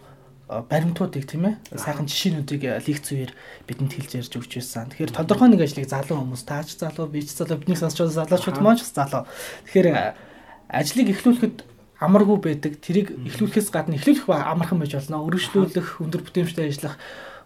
баримтуудыг 0.50 1.24
тийм 1.30 1.46
ээ 1.46 1.54
сайхан 1.78 2.10
жишээнүүдийг 2.10 2.82
лекц 2.82 3.06
үеэр 3.14 3.32
бидэнд 3.70 3.94
хэлж 3.94 4.10
ярьж 4.18 4.32
өгч 4.34 4.58
байсан. 4.58 4.90
Тэгэхээр 4.90 5.14
тодорхой 5.14 5.46
нэг 5.46 5.62
ажлыг 5.62 5.86
залуу 5.86 6.26
хүмүүс 6.26 6.42
таач 6.42 6.74
залуу 6.74 7.06
би 7.06 7.22
ч 7.22 7.38
залуу 7.38 7.62
бидний 7.62 7.78
сонсч 7.78 8.02
байгаа 8.02 8.26
залуучууд 8.26 8.58
маань 8.58 8.82
ч 8.82 8.90
залуу. 8.90 9.30
Тэгэхээр 9.70 9.88
ажлыг 10.66 11.08
эхлүүлэхэд 11.14 11.56
амаргүй 12.02 12.38
байдаг. 12.42 12.72
Тэрийг 12.82 13.14
эхлүүлэхээс 13.30 13.70
гадна 13.70 13.94
эхлүүлэх 13.94 14.26
амархан 14.26 14.82
байж 14.82 14.98
болно. 14.98 15.22
Өргөжлүүлэх, 15.22 16.02
өндөр 16.02 16.22
бүтээмжтэй 16.26 16.66
ажиллах 16.66 16.98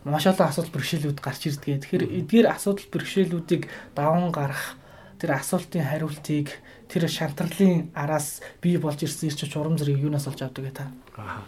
маш 0.09 0.25
олон 0.25 0.49
асуудал 0.49 0.73
бэрхшээлүүд 0.73 1.19
гарч 1.21 1.43
ирдэг. 1.51 1.85
Тэгэхээр 1.85 2.05
эдгээр 2.25 2.47
асуудал 2.49 2.89
бэрхшээлүүдийг 2.89 3.63
даван 3.93 4.33
гарах 4.33 4.81
тэр 5.19 5.37
асуултын 5.41 5.85
хариултыг 5.89 6.53
тэр 6.89 7.09
шантарлын 7.09 7.91
араас 7.97 8.45
бий 8.61 8.77
болж 8.77 9.01
ирсэн 9.01 9.33
ирч 9.33 9.49
чурам 9.49 9.81
зэрэг 9.81 9.97
юунаас 9.97 10.29
олж 10.29 10.45
авдаг 10.45 10.69
та. 10.77 10.93
Аа. 11.17 11.43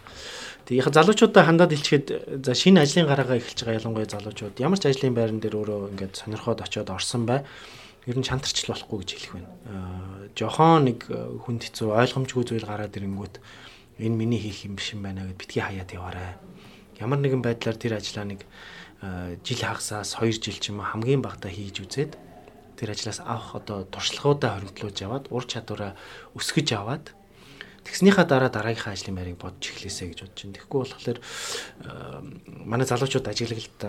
Тэгээ 0.67 0.83
яг 0.83 0.91
залуучуудаа 0.91 1.47
хандаад 1.47 1.71
илчгээд 1.71 2.43
за 2.43 2.51
шинэ 2.51 2.83
ажлын 2.83 3.07
гараагаа 3.07 3.39
эхэлж 3.39 3.63
байгаа 3.63 3.79
ялангуяа 3.79 4.11
залуучууд 4.11 4.59
ямар 4.59 4.75
ч 4.75 4.91
ажлын 4.91 5.15
байран 5.15 5.39
дээр 5.39 5.63
өөрөө 5.63 5.95
ингээд 5.95 6.19
сонирхоод 6.19 6.59
очиод 6.59 6.91
орсон 6.91 7.23
бай. 7.23 7.47
Ер 8.03 8.19
нь 8.19 8.27
чантарчл 8.27 8.75
болохгүй 8.75 8.99
гэж 8.99 9.09
хэлэх 9.15 9.31
байна. 9.31 9.51
Аа 9.63 10.27
жохон 10.35 10.91
нэг 10.91 11.07
хүнд 11.07 11.71
хэцүү 11.71 11.87
ойлгомжгүй 11.87 12.43
зүйл 12.43 12.67
гараад 12.67 12.99
ирэнгүүт 12.99 13.39
энэ 14.03 14.19
миний 14.19 14.43
хийх 14.43 14.67
юм 14.67 14.75
биш 14.75 14.91
юм 14.91 15.07
байна 15.07 15.23
гэд 15.23 15.39
битгий 15.39 15.63
хаяад 15.63 15.87
яваарай. 15.95 16.35
Ямар 16.99 17.19
нэгэн 17.23 17.39
байдлаар 17.39 17.79
тэр 17.79 17.95
ажлаа 17.95 18.27
нэг 18.27 18.43
жил 19.47 19.61
хагасаас 19.63 20.19
2 20.19 20.35
жил 20.35 20.59
ч 20.59 20.75
юм 20.75 20.83
уу 20.83 20.91
хамгийн 20.91 21.23
багтаа 21.23 21.47
хийж 21.47 21.79
үзээд 21.79 22.19
тэр 22.77 22.91
ажлаас 22.93 23.23
авах 23.23 23.57
одоо 23.57 23.87
туршлагуудаа 23.89 24.59
хоригдлуулж 24.59 24.99
аваад 25.01 25.25
ур 25.33 25.45
чадвараа 25.47 25.97
өсгөж 26.37 26.69
аваад 26.77 27.16
Тэгснийхаа 27.87 28.27
дараа 28.27 28.51
дараагийнхаа 28.51 28.93
ажлын 28.93 29.15
байрыг 29.15 29.39
бодож 29.39 29.71
эхлэсэй 29.71 30.11
гэж 30.11 30.19
бодож 30.27 30.39
байна. 30.43 30.55
Тэгэхгүй 30.59 30.79
болохоор 30.83 31.19
манай 32.67 32.85
залуучууд 32.85 33.31
ажиглаглалд 33.31 33.81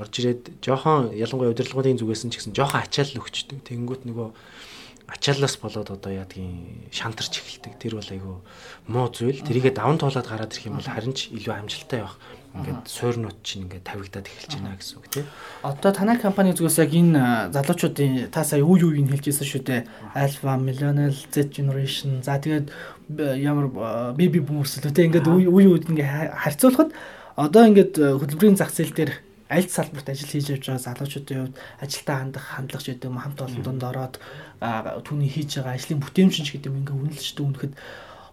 орж 0.00 0.14
ирээд 0.16 0.42
жоохон 0.64 1.12
ялангуяа 1.12 1.52
удирдлагын 1.52 2.00
зүгээс 2.00 2.24
нь 2.24 2.32
ч 2.32 2.40
гэсэн 2.40 2.56
жоохон 2.56 2.80
ачаал 2.80 3.20
өгчдөг. 3.20 3.60
Тэнгүүт 3.68 4.08
нөгөө 4.08 4.28
ачааллаас 5.08 5.56
болоод 5.58 5.90
одоо 5.90 6.12
яадгийн 6.12 6.88
шантарч 6.90 7.40
эхэлдэг. 7.40 7.78
Тэр 7.78 7.98
бол 7.98 8.10
айгүй 8.10 8.36
муу 8.86 9.08
зүйл. 9.10 9.42
Тэрийгээ 9.42 9.74
даван 9.74 9.98
туулаад 9.98 10.26
гараад 10.28 10.52
ирэх 10.54 10.66
юм 10.70 10.78
бол 10.78 10.86
харин 10.86 11.14
ч 11.14 11.30
илүү 11.34 11.54
амжилттай 11.54 12.04
явах 12.04 12.18
ингээд 12.52 12.84
суурнууд 12.84 13.38
чинь 13.40 13.64
ингээд 13.64 13.88
тавигдаад 13.88 14.28
эхэлж 14.28 14.52
байна 14.60 14.76
гэсэн 14.76 14.96
үг 15.00 15.06
тийм. 15.08 15.26
Одоо 15.64 15.90
танай 15.92 16.20
компани 16.20 16.52
зүгээс 16.52 16.78
яг 16.84 16.92
энэ 16.92 17.48
залуучуудын 17.48 18.28
та 18.28 18.44
сая 18.44 18.60
үе 18.60 18.84
үеийг 18.84 19.08
хэлжсэн 19.08 19.48
шүү 19.48 19.62
дээ. 19.64 19.80
Alpha, 20.12 20.60
Millennial, 20.60 21.16
Z 21.16 21.48
generation. 21.48 22.20
За 22.20 22.36
тэгээд 22.36 22.68
ямар 23.40 23.72
baby 24.12 24.44
boomers 24.44 24.76
л 24.84 24.92
тийм 24.92 25.08
ингээд 25.10 25.32
үе 25.32 25.48
үед 25.48 25.88
ингээд 25.88 26.36
харьцуулахад 26.36 26.92
одоо 27.40 27.62
ингээд 27.72 27.96
хөтөлбөрийн 28.20 28.60
зах 28.60 28.68
зээл 28.68 28.92
дээр 28.92 29.12
аль 29.52 29.68
салбарт 29.68 30.08
ажил 30.08 30.32
хийж 30.32 30.48
явж 30.48 30.64
байгаа 30.66 30.86
залуучуудын 30.88 31.40
хувьд 31.52 31.56
ажилтаа 31.84 32.16
хандах 32.18 32.44
хандлага 32.56 32.84
ч 32.84 32.86
гэдэг 32.96 33.08
юм 33.12 33.20
хамт 33.20 33.38
олондонд 33.44 33.82
ороод 33.84 34.14
түүний 35.04 35.30
хийж 35.30 35.60
байгаа 35.60 35.76
ажлын 35.76 36.00
бүтээмжинч 36.00 36.48
гэдэг 36.56 36.70
юм 36.72 36.80
ингээ 36.80 36.96
үнэлжтэй 36.96 37.44
үнэхэд 37.44 37.72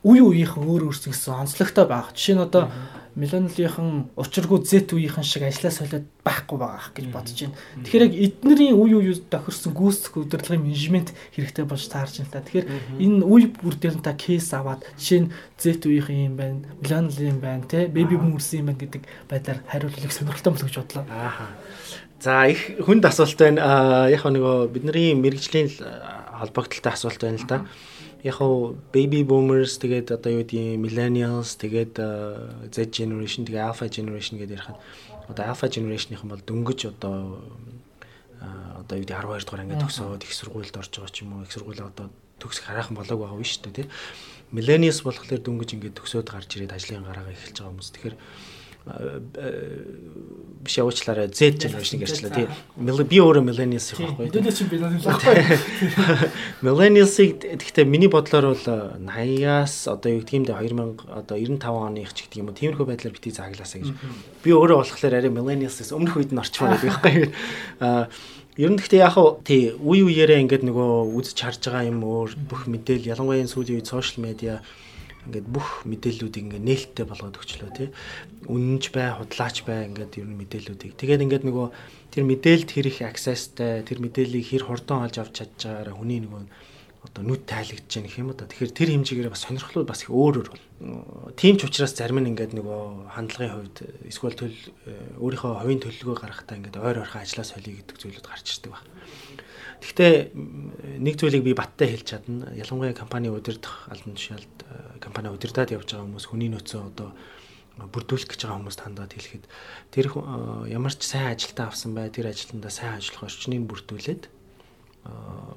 үе 0.08 0.22
үеийнхэн 0.24 0.64
өөр 0.64 0.88
өөрсдөө 0.88 1.14
онцлогтой 1.36 1.86
байх. 1.86 2.16
Жишээ 2.16 2.36
нь 2.40 2.46
одоо 2.48 2.72
миллениалийнхэн 3.20 4.16
учиргүй 4.16 4.64
Z 4.64 4.96
үеийнхэн 4.96 5.28
шиг 5.28 5.44
ажиллаа 5.44 5.74
солиод 5.76 6.06
байхгүй 6.24 6.58
байгаа 6.58 6.92
гэж 6.96 7.06
бодож 7.12 7.36
байна. 7.36 7.58
Тэгэхээр 7.84 8.06
яг 8.08 8.16
эднэрийн 8.16 8.76
үе 8.80 8.96
үеуд 8.96 9.28
тохирсон 9.28 9.76
гүйцэтгэх 9.76 10.24
удирдлагын 10.24 10.64
менежмент 10.64 11.12
хэрэгтэй 11.36 11.66
болж 11.68 11.86
таарч 11.92 12.24
байна 12.24 12.32
та. 12.32 12.44
Тэгэхээр 12.48 12.68
энэ 13.04 13.24
үе 13.28 13.48
бүр 13.52 13.76
дээр 13.76 14.00
нь 14.00 14.06
та 14.08 14.16
кейс 14.16 14.48
аваад 14.56 14.88
жишээ 14.96 15.28
нь 15.28 15.32
Z 15.60 15.84
үеийнхэн 15.84 16.26
юм 16.32 16.36
байна, 16.40 16.64
миллениал 16.80 17.20
юм 17.20 17.40
байна, 17.44 17.68
тэ 17.68 17.92
baby 17.92 18.16
boomers 18.16 18.50
юм 18.56 18.72
байна 18.72 18.80
гэдэг 18.80 19.04
байдлаар 19.28 19.60
хариулахыг 19.68 20.16
сонирхолтой 20.16 20.52
болох 20.56 20.68
гэж 20.72 20.78
бодлоо. 20.80 21.06
Ааха. 21.12 21.48
За 22.24 22.48
их 22.48 22.80
хүнд 22.80 23.04
асуулт 23.04 23.36
байна. 23.36 24.08
Яг 24.08 24.24
нөгөө 24.24 24.72
бидний 24.72 25.12
мэрэгжлийн 25.20 25.68
холбогдлолтой 26.40 26.96
асуулт 26.96 27.20
байна 27.20 27.40
л 27.40 27.48
да. 27.48 27.58
-hmm 27.68 27.99
яг 28.24 28.36
хуу 28.36 28.76
baby 28.92 29.24
boomers 29.24 29.80
тэгээд 29.80 30.12
одоо 30.12 30.30
юу 30.32 30.44
гэдгийг 30.44 30.80
millennials 30.80 31.56
тэгээд 31.56 31.94
Z 32.74 32.78
generation 32.92 33.48
тэгээд 33.48 33.68
alpha 33.68 33.88
generation 33.88 34.36
гэдэг 34.36 34.56
ярихад 34.60 34.78
одоо 35.30 35.44
alpha 35.46 35.68
generation-ийнхэн 35.70 36.30
бол 36.30 36.42
дөнгөж 36.42 36.80
одоо 36.92 37.40
одоо 38.82 38.96
юу 38.98 39.04
гэдэг 39.06 39.16
12 39.24 39.46
дугаар 39.46 39.64
ангид 39.64 39.84
төгсөөд 39.84 40.24
их 40.26 40.34
сургуульд 40.34 40.76
орж 40.76 40.90
байгаа 40.90 41.14
ч 41.14 41.22
юм 41.22 41.32
уу 41.38 41.46
их 41.46 41.54
сургуулаа 41.54 41.92
одоо 41.94 42.08
төгсөх 42.42 42.66
хараахан 42.66 42.98
болоог 42.98 43.20
байгаа 43.20 43.38
биш 43.38 43.60
үү 43.62 43.76
тий. 43.76 43.88
Millennials 44.50 45.04
болохоор 45.06 45.40
дөнгөж 45.44 45.70
ингээд 45.76 45.98
төгсөөд 46.00 46.28
гарч 46.28 46.50
ирээд 46.58 46.74
ажлын 46.74 47.06
гараагаа 47.06 47.36
эхэлж 47.36 47.56
байгаа 47.62 47.72
хүмүүс. 47.72 47.90
Тэгэхээр 47.94 48.16
биш 50.60 50.78
явуучлаарай 50.80 51.30
Z 51.30 51.60
generation 51.62 52.02
ярьчлаа 52.04 52.32
тий. 52.34 52.48
Би 52.78 53.20
өөрөө 53.22 53.44
millennials 53.46 53.92
их 53.94 54.02
байхгүй. 54.02 54.28
Өдөө 54.30 54.54
чи 54.56 54.66
millennials 54.72 55.06
байхгүй. 55.08 56.30
Millennials-ыг 56.68 57.46
гэхдээ 57.60 57.86
миний 57.86 58.12
бодлоор 58.12 58.56
бол 58.56 58.66
80-аас 58.66 59.88
одоо 59.88 60.10
юу 60.16 60.24
гэдэг 60.24 60.36
юм 60.36 60.46
дэ 60.48 60.54
2000 60.58 61.06
одоо 61.06 61.38
95 61.38 61.86
оны 61.86 62.04
их 62.04 62.12
ч 62.12 62.28
гэдэг 62.28 62.40
юм 62.44 62.50
уу. 62.52 62.58
Тиймэрхүү 62.60 62.86
байдлаар 62.92 63.16
бити 63.16 63.36
зааглаасаа 63.36 63.80
гэж. 63.84 63.90
Би 64.44 64.50
өөрөө 64.52 64.78
болохоор 64.84 65.16
арай 65.16 65.32
millennials-ээс 65.32 65.96
өмнөх 65.96 66.20
үед 66.20 66.36
нь 66.36 66.42
орчмоор 66.44 66.76
байхгүй. 66.76 67.32
Аа 67.80 68.10
Ер 68.60 68.76
нь 68.76 68.76
гэхдээ 68.76 69.00
яг 69.00 69.16
хав 69.16 69.40
тий 69.48 69.72
үе 69.72 70.04
үеэрээ 70.04 70.44
ингээд 70.44 70.68
нөгөө 70.68 71.16
үзэж 71.16 71.38
харж 71.40 71.64
байгаа 71.64 71.88
юм 71.88 72.04
өөр 72.04 72.36
бүх 72.44 72.68
мэдээл 72.68 73.08
ялангуяа 73.16 73.40
энэ 73.40 73.54
сүүлийн 73.56 73.80
үед 73.80 73.88
сошиал 73.88 74.20
медиа 74.28 74.60
ингээд 75.28 75.48
бүх 75.52 75.68
мэдээллүүдийг 75.84 76.46
ингээд 76.48 76.68
нээлттэй 76.70 77.06
болгоод 77.10 77.36
өчлөө 77.36 77.72
тий. 77.76 77.90
Үнэнч 78.48 78.86
бай, 78.96 79.12
худлаач 79.18 79.58
бай 79.68 79.90
ингээд 79.92 80.20
ер 80.22 80.28
нь 80.30 80.40
мэдээллүүдийг. 80.40 80.94
Тэгээд 80.96 81.24
ингээд 81.28 81.44
нөгөө 81.44 81.68
тэр 82.16 82.24
мэдээлэлд 82.24 82.70
хэр 82.72 82.88
их 82.88 83.00
accessтэй, 83.04 83.84
тэр 83.84 84.00
мэдээллийг 84.00 84.46
хэр 84.48 84.64
хурдан 84.64 85.04
олж 85.04 85.16
авч 85.20 85.44
чадж 85.44 85.60
байгаараа 85.68 85.96
хүний 86.00 86.24
нөгөө 86.24 86.44
одоо 87.00 87.24
нүд 87.24 87.48
тайлагдж 87.48 87.88
байгаа 87.88 88.20
юм 88.20 88.32
да. 88.36 88.44
Тэгэхээр 88.44 88.76
тэр 88.76 88.90
хэмжээгээр 88.92 89.32
бас 89.32 89.48
сонирхлууд 89.48 89.88
бас 89.88 90.04
их 90.04 90.12
өөр 90.12 90.36
өөр 90.44 90.50
бол. 90.52 90.64
Тийм 91.40 91.56
ч 91.56 91.64
учраас 91.64 91.96
зарим 91.96 92.20
нь 92.20 92.36
ингээд 92.36 92.60
нөгөө 92.60 93.16
хандлагын 93.16 93.56
хувьд 93.56 93.78
эсвэл 94.12 94.36
төл 94.36 94.58
өөрийнхөө 95.24 95.52
хувийн 95.64 95.80
төлөлгөө 95.80 96.16
гаргахтаа 96.20 96.60
ингээд 96.60 96.76
ойр 96.76 97.00
ойрхон 97.00 97.24
ажиллаа 97.24 97.48
солиё 97.48 97.80
гэдэг 97.80 97.96
зүйлүүд 98.04 98.28
гарч 98.28 98.46
ирдэг 98.52 98.72
байна. 98.76 98.92
Гэхдээ 99.80 100.14
нэг 101.00 101.16
зүйлийг 101.16 101.44
би 101.48 101.56
баттай 101.56 101.96
хэлж 101.96 102.08
чадна. 102.12 102.52
Ялангуяа 102.54 102.94
компани 102.94 103.32
удирдах 103.32 103.88
албан 103.88 104.20
тушаалд 104.20 105.00
компани 105.00 105.32
удирдаад 105.32 105.72
явж 105.72 105.96
байгаа 105.96 106.06
хүмүүс 106.06 106.26
хүний 106.28 106.52
нөөцөө 106.52 106.82
одоо 106.92 107.16
бүрдүүлэх 107.88 108.36
гэж 108.36 108.42
байгаа 108.44 108.60
хүмүүст 108.60 108.82
хандаад 108.84 109.16
хэлэхэд 109.16 109.46
тэр 109.96 110.12
ямар 110.68 110.92
ч 110.92 111.08
сайн 111.08 111.32
ажилтаа 111.32 111.72
авсан 111.72 111.96
бай 111.96 112.12
тэр 112.12 112.28
ажилтнаа 112.28 112.68
сайн 112.68 113.00
ажиллах 113.00 113.32
орчныг 113.32 113.64
бүрдүүлээд 113.64 114.24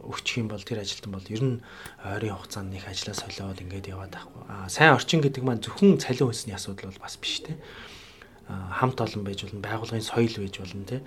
өгчих 0.07 0.39
юм 0.39 0.49
бол 0.49 0.63
тэр 0.63 0.87
ажилтан 0.87 1.13
бол 1.13 1.27
ер 1.27 1.43
нь 1.43 1.59
ойрын 2.07 2.39
хугацаанд 2.39 2.71
нэг 2.71 2.87
ажлаа 2.87 3.19
солиод 3.19 3.59
ингээд 3.59 3.91
яваад 3.91 4.15
байхгүй. 4.15 4.43
Аа 4.47 4.71
сайн 4.71 4.95
орчин 4.95 5.19
гэдэг 5.19 5.43
маань 5.43 5.63
зөвхөн 5.63 5.99
цалин 5.99 6.31
хөлсний 6.31 6.55
асуудал 6.55 6.95
бол 6.95 7.03
бас 7.03 7.19
биш 7.19 7.43
те 7.43 7.59
хамт 8.73 8.99
олон 9.01 9.23
байж 9.25 9.45
болно, 9.45 9.61
байгууллагын 9.61 10.05
соёл 10.05 10.37
байж 10.39 10.55
болно 10.59 10.85
тий. 10.85 11.01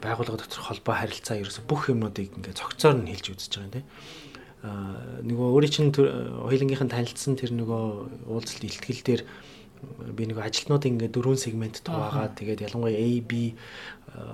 Байгууллага 0.00 0.44
доторх 0.44 0.66
холбоо 0.68 0.94
харилцаа 0.94 1.40
ерөөсө 1.42 1.66
бүх 1.68 1.90
юмнуудыг 1.90 2.34
ингээд 2.36 2.60
цогцоор 2.60 2.96
нь 3.00 3.10
хэлж 3.10 3.26
үзэж 3.34 3.52
байгаа 3.54 3.66
юм 3.68 3.74
тий. 3.74 3.84
Нөгөө 4.64 5.48
өөрийн 5.60 5.74
чинь 5.76 5.92
хоёулынгийнхэн 5.92 6.88
танилцсан 6.88 7.36
тэр 7.36 7.52
нөгөө 7.52 8.32
уулзалт 8.32 8.64
ихтгэл 8.64 9.04
дээр 9.04 9.22
би 10.16 10.24
нэг 10.24 10.40
ажилтнууд 10.40 10.88
ингээд 10.88 11.12
дөрвөн 11.12 11.36
сегмент 11.36 11.84
туваагаад 11.84 12.40
тэгээд 12.40 12.64
ялангуяа 12.72 12.96
A, 12.96 13.08
B 13.20 13.52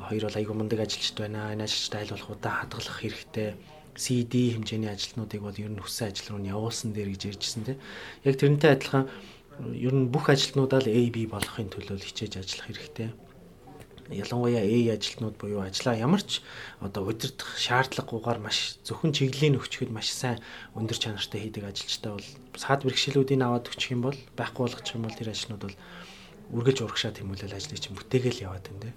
хоёр 0.06 0.30
бол 0.30 0.38
айгүй 0.38 0.54
мундаг 0.54 0.86
ажилчд 0.86 1.18
байна. 1.18 1.50
Энэ 1.50 1.66
ажилчд 1.66 1.94
айл 1.98 2.14
болох 2.14 2.30
удаа 2.30 2.54
хадгалах 2.62 2.96
хэрэгтэй. 3.02 3.58
CD 3.98 4.54
хэмжээний 4.54 4.86
ажилтнуудыг 4.86 5.42
бол 5.42 5.58
ер 5.58 5.70
нь 5.74 5.82
хүссэн 5.82 6.14
ажил 6.14 6.38
руу 6.38 6.40
нь 6.40 6.50
явуулсан 6.54 6.94
дээр 6.94 7.10
гэж 7.10 7.22
ярьжсэн 7.34 7.62
тий. 7.66 7.76
Яг 8.22 8.38
тэрнтэй 8.38 8.70
адилхан 8.78 9.10
ер 9.76 9.92
нь 9.92 10.08
бүх 10.08 10.32
ажилтнуудаа 10.32 10.80
л 10.80 10.88
A, 10.88 11.00
B 11.12 11.28
болохын 11.28 11.68
төлөө 11.68 12.00
хичээж 12.00 12.40
ажиллах 12.40 12.66
хэрэгтэй. 12.72 13.08
Ялангуяа 14.10 14.64
A 14.64 14.78
ажилтнууд 14.96 15.36
буюу 15.38 15.62
ажлаа 15.62 15.94
ямар 15.94 16.22
ч 16.24 16.42
одоо 16.82 17.06
удирдах 17.06 17.54
шаардлагагүйгээр 17.60 18.40
маш 18.42 18.80
зөвхөн 18.82 19.14
чиглэлийн 19.14 19.60
өгчөхөд 19.60 19.92
маш 19.94 20.10
сайн 20.10 20.42
өндөр 20.74 20.98
чанартай 20.98 21.46
хийдэг 21.46 21.70
ажилчтай 21.70 22.10
бол 22.18 22.28
саад 22.58 22.82
бэрхшээлүүдийг 22.82 23.38
аваад 23.38 23.70
өгчих 23.70 23.94
юм 23.94 24.02
бол 24.02 24.18
байхгүй 24.34 24.62
болгочих 24.66 24.98
юм 24.98 25.06
бол 25.06 25.14
тэр 25.14 25.30
ажилтнууд 25.30 25.62
бол 25.62 25.78
үргэлж 26.58 26.78
урагшаа 26.82 27.14
тэмүүлэл 27.14 27.54
ажлыг 27.54 27.78
чинь 27.78 27.94
бүтээгээл 27.94 28.44
яваад 28.50 28.66
байна 28.66 28.90
те. 28.90 28.92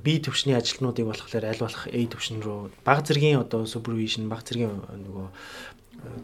B 0.00 0.16
төвшний 0.24 0.56
ажилтнуудыг 0.56 1.04
болохоор 1.04 1.44
аль 1.44 1.60
болох 1.60 1.84
A 1.84 2.00
төвшин 2.08 2.40
рүү 2.40 2.72
баг 2.84 3.04
зэргийн 3.04 3.44
одоо 3.44 3.68
супервижн 3.68 4.32
баг 4.32 4.46
зэргийн 4.48 4.72
нөгөө 4.72 5.26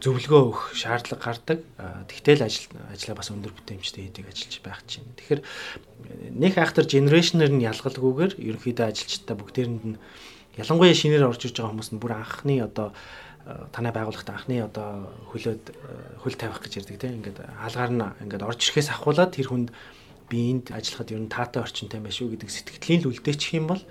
зөвлөгөө 0.01 0.41
өгөх 0.51 0.63
шаардлага 0.77 1.25
гардаг. 1.25 1.61
Тэгтэл 2.09 2.45
ажил 2.45 2.69
ажлаа 2.93 3.17
бас 3.17 3.31
өндөр 3.33 3.53
бүтээмжтэй 3.55 4.11
хийдэг 4.11 4.27
ажиллаж 4.29 4.57
байх 4.61 4.81
чинь. 4.85 5.09
Тэгэхээр 5.17 5.41
нэг 6.37 6.55
айхтар 6.59 6.85
генерашнэр 6.85 7.51
нь 7.55 7.65
ялгалгүйгээр 7.65 8.33
ерөнхийдөө 8.39 8.87
ажилчдаа 8.87 9.37
бүгдээрэнд 9.39 9.85
нь 9.85 9.97
ялангуяа 10.61 10.95
шинээр 10.95 11.29
орж 11.31 11.49
ирж 11.49 11.57
байгаа 11.57 11.73
хүмүүс 11.73 11.91
нь 11.95 12.03
бүр 12.03 12.13
анхны 12.19 12.55
одоо 12.61 12.93
танай 13.73 13.93
байгууллагт 13.93 14.29
анхны 14.29 14.61
одоо 14.61 15.09
хөлөөд 15.33 15.65
хөл 16.23 16.37
тавих 16.37 16.61
гэж 16.61 16.73
ярьдаг 16.85 16.99
тийм 17.01 17.25
ингээд 17.25 17.39
хаалгаар 17.41 17.93
нь 17.95 18.05
ингээд 18.27 18.45
орж 18.45 18.61
ирэхээс 18.69 18.93
ахуулаад 18.93 19.33
тэр 19.33 19.49
хүнд 19.49 19.69
би 20.31 20.55
энд 20.55 20.71
ажиллахад 20.71 21.11
ер 21.11 21.21
нь 21.21 21.29
таатай 21.29 21.61
орчинтай 21.61 21.99
байх 21.99 22.15
шүү 22.15 22.39
гэдэг 22.39 22.47
сэтгэлийн 22.47 23.03
л 23.03 23.11
үлдээчих 23.11 23.59
юм 23.59 23.67
бол 23.67 23.83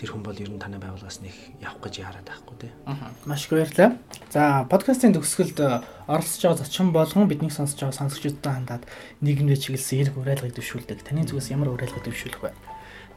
тэр 0.00 0.08
хүн 0.08 0.24
бол 0.24 0.40
ер 0.40 0.48
нь 0.48 0.56
танай 0.56 0.80
байгууллагаас 0.80 1.20
нэг 1.20 1.36
явах 1.60 1.84
гэж 1.84 1.94
яарад 2.00 2.24
байхгүй 2.24 2.56
тий. 2.64 2.72
Аа. 2.88 3.12
Маш 3.28 3.44
их 3.44 3.52
баярлалаа. 3.52 4.00
За 4.32 4.64
подкастын 4.72 5.12
төгсгөлд 5.12 5.58
э, 5.60 5.84
оролцож 6.08 6.40
байгаа 6.40 6.60
зочин 6.64 6.88
болгон 6.96 7.28
биднийг 7.28 7.52
сонсож 7.52 7.76
байгаа 7.76 8.00
сонсогчдод 8.00 8.40
хандаад 8.40 8.88
нийгэмдээ 9.20 9.60
чиглэсэн 9.60 10.00
эрг 10.08 10.16
уриалгыг 10.16 10.56
дэвшүүлдэг. 10.56 11.04
Таны 11.04 11.28
зүгээс 11.28 11.52
ямар 11.52 11.68
уриалгыг 11.76 12.08
дэвшүүлэх 12.08 12.40
вэ? 12.40 12.56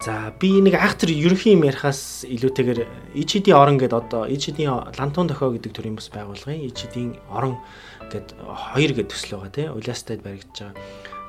За 0.03 0.35
би 0.35 0.51
нэг 0.59 0.75
айхтар 0.75 1.09
ерөнхий 1.09 1.55
юм 1.55 1.63
ярихаас 1.63 2.27
илүүтэйгээр 2.27 3.15
ECD 3.15 3.55
орон 3.55 3.79
гэдэг 3.79 3.95
одоо 3.95 4.27
ECD-ийн 4.27 4.91
лантун 4.99 5.31
дохио 5.31 5.55
гэдэг 5.55 5.71
төрлийн 5.71 5.95
бас 5.95 6.11
байгууллагын 6.11 6.67
ECD-ийн 6.67 7.15
орон 7.31 7.55
гэд 8.11 8.35
хоёр 8.35 8.91
гэд 8.91 9.07
төсөл 9.07 9.39
байгаа 9.39 9.55
тийм 9.55 9.71
улаастайд 9.71 10.19
баригдаж 10.19 10.75
байгаа 10.75 10.75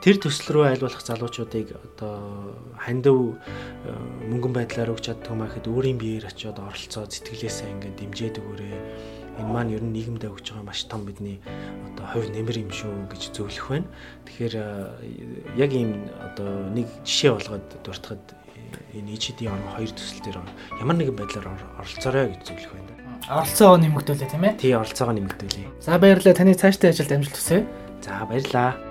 тэр 0.06 0.22
төсөл 0.22 0.54
рүү 0.54 0.64
айлуулах 0.70 1.02
залуучуудыг 1.02 1.74
одоо 1.74 2.54
хандив 2.78 3.42
э, 3.82 3.90
мөнгөн 4.30 4.54
байдлаар 4.54 4.94
өгч 4.94 5.10
чаддаг 5.10 5.34
юм 5.34 5.42
ахэд 5.42 5.66
өөрийн 5.66 5.98
биеэр 5.98 6.30
очиод 6.30 6.62
оролцоо 6.62 7.10
сэтгэлээсээ 7.10 7.74
ингээд 7.74 7.98
дэмжээд 7.98 8.38
өгөөрэй. 8.38 8.74
Энэ 9.42 9.50
маань 9.50 9.74
ер 9.74 9.82
нь 9.82 9.90
нийгэмдээ 9.90 10.30
өгч 10.30 10.54
байгаа 10.54 10.70
маш 10.70 10.86
том 10.86 11.02
бидний 11.02 11.42
одоо 11.90 12.06
хувь 12.06 12.30
нэмэр 12.30 12.54
юм 12.54 12.70
шүү 12.70 13.10
гэж 13.10 13.34
зөвлөх 13.34 13.66
байна. 13.66 13.90
Тэгэхээр 14.30 14.54
э, 14.54 15.58
яг 15.58 15.74
ийм 15.74 16.06
одоо 16.22 16.70
нэг 16.70 16.86
жишээ 17.02 17.34
болгоод 17.34 17.66
дуртахад 17.82 18.22
э, 18.94 19.02
энэ 19.02 19.10
ECD 19.10 19.50
орн 19.50 19.66
хоёр 19.74 19.90
төсөл 19.90 20.22
дээр 20.22 20.38
ямар 20.86 20.96
нэгэн 21.02 21.18
байдлаар 21.18 21.50
оролцоорой 21.82 22.30
гэж 22.30 22.46
зөвлөх 22.46 22.72
байна. 22.78 22.94
Оролцоогоо 23.26 23.82
нэмэгдүүлээ 23.82 24.30
тийм 24.30 24.46
ээ? 24.46 24.54
Тий, 24.54 24.70
оролцоогоо 24.70 25.18
нэмэгдүүлээ. 25.18 25.82
За 25.82 25.98
баярлалаа. 25.98 26.38
Таны 26.38 26.54
цаашдын 26.54 26.94
ажилд 26.94 27.10
амжилт 27.10 27.34
хүсье. 27.34 27.66
За 28.06 28.22
баярлалаа. 28.22 28.85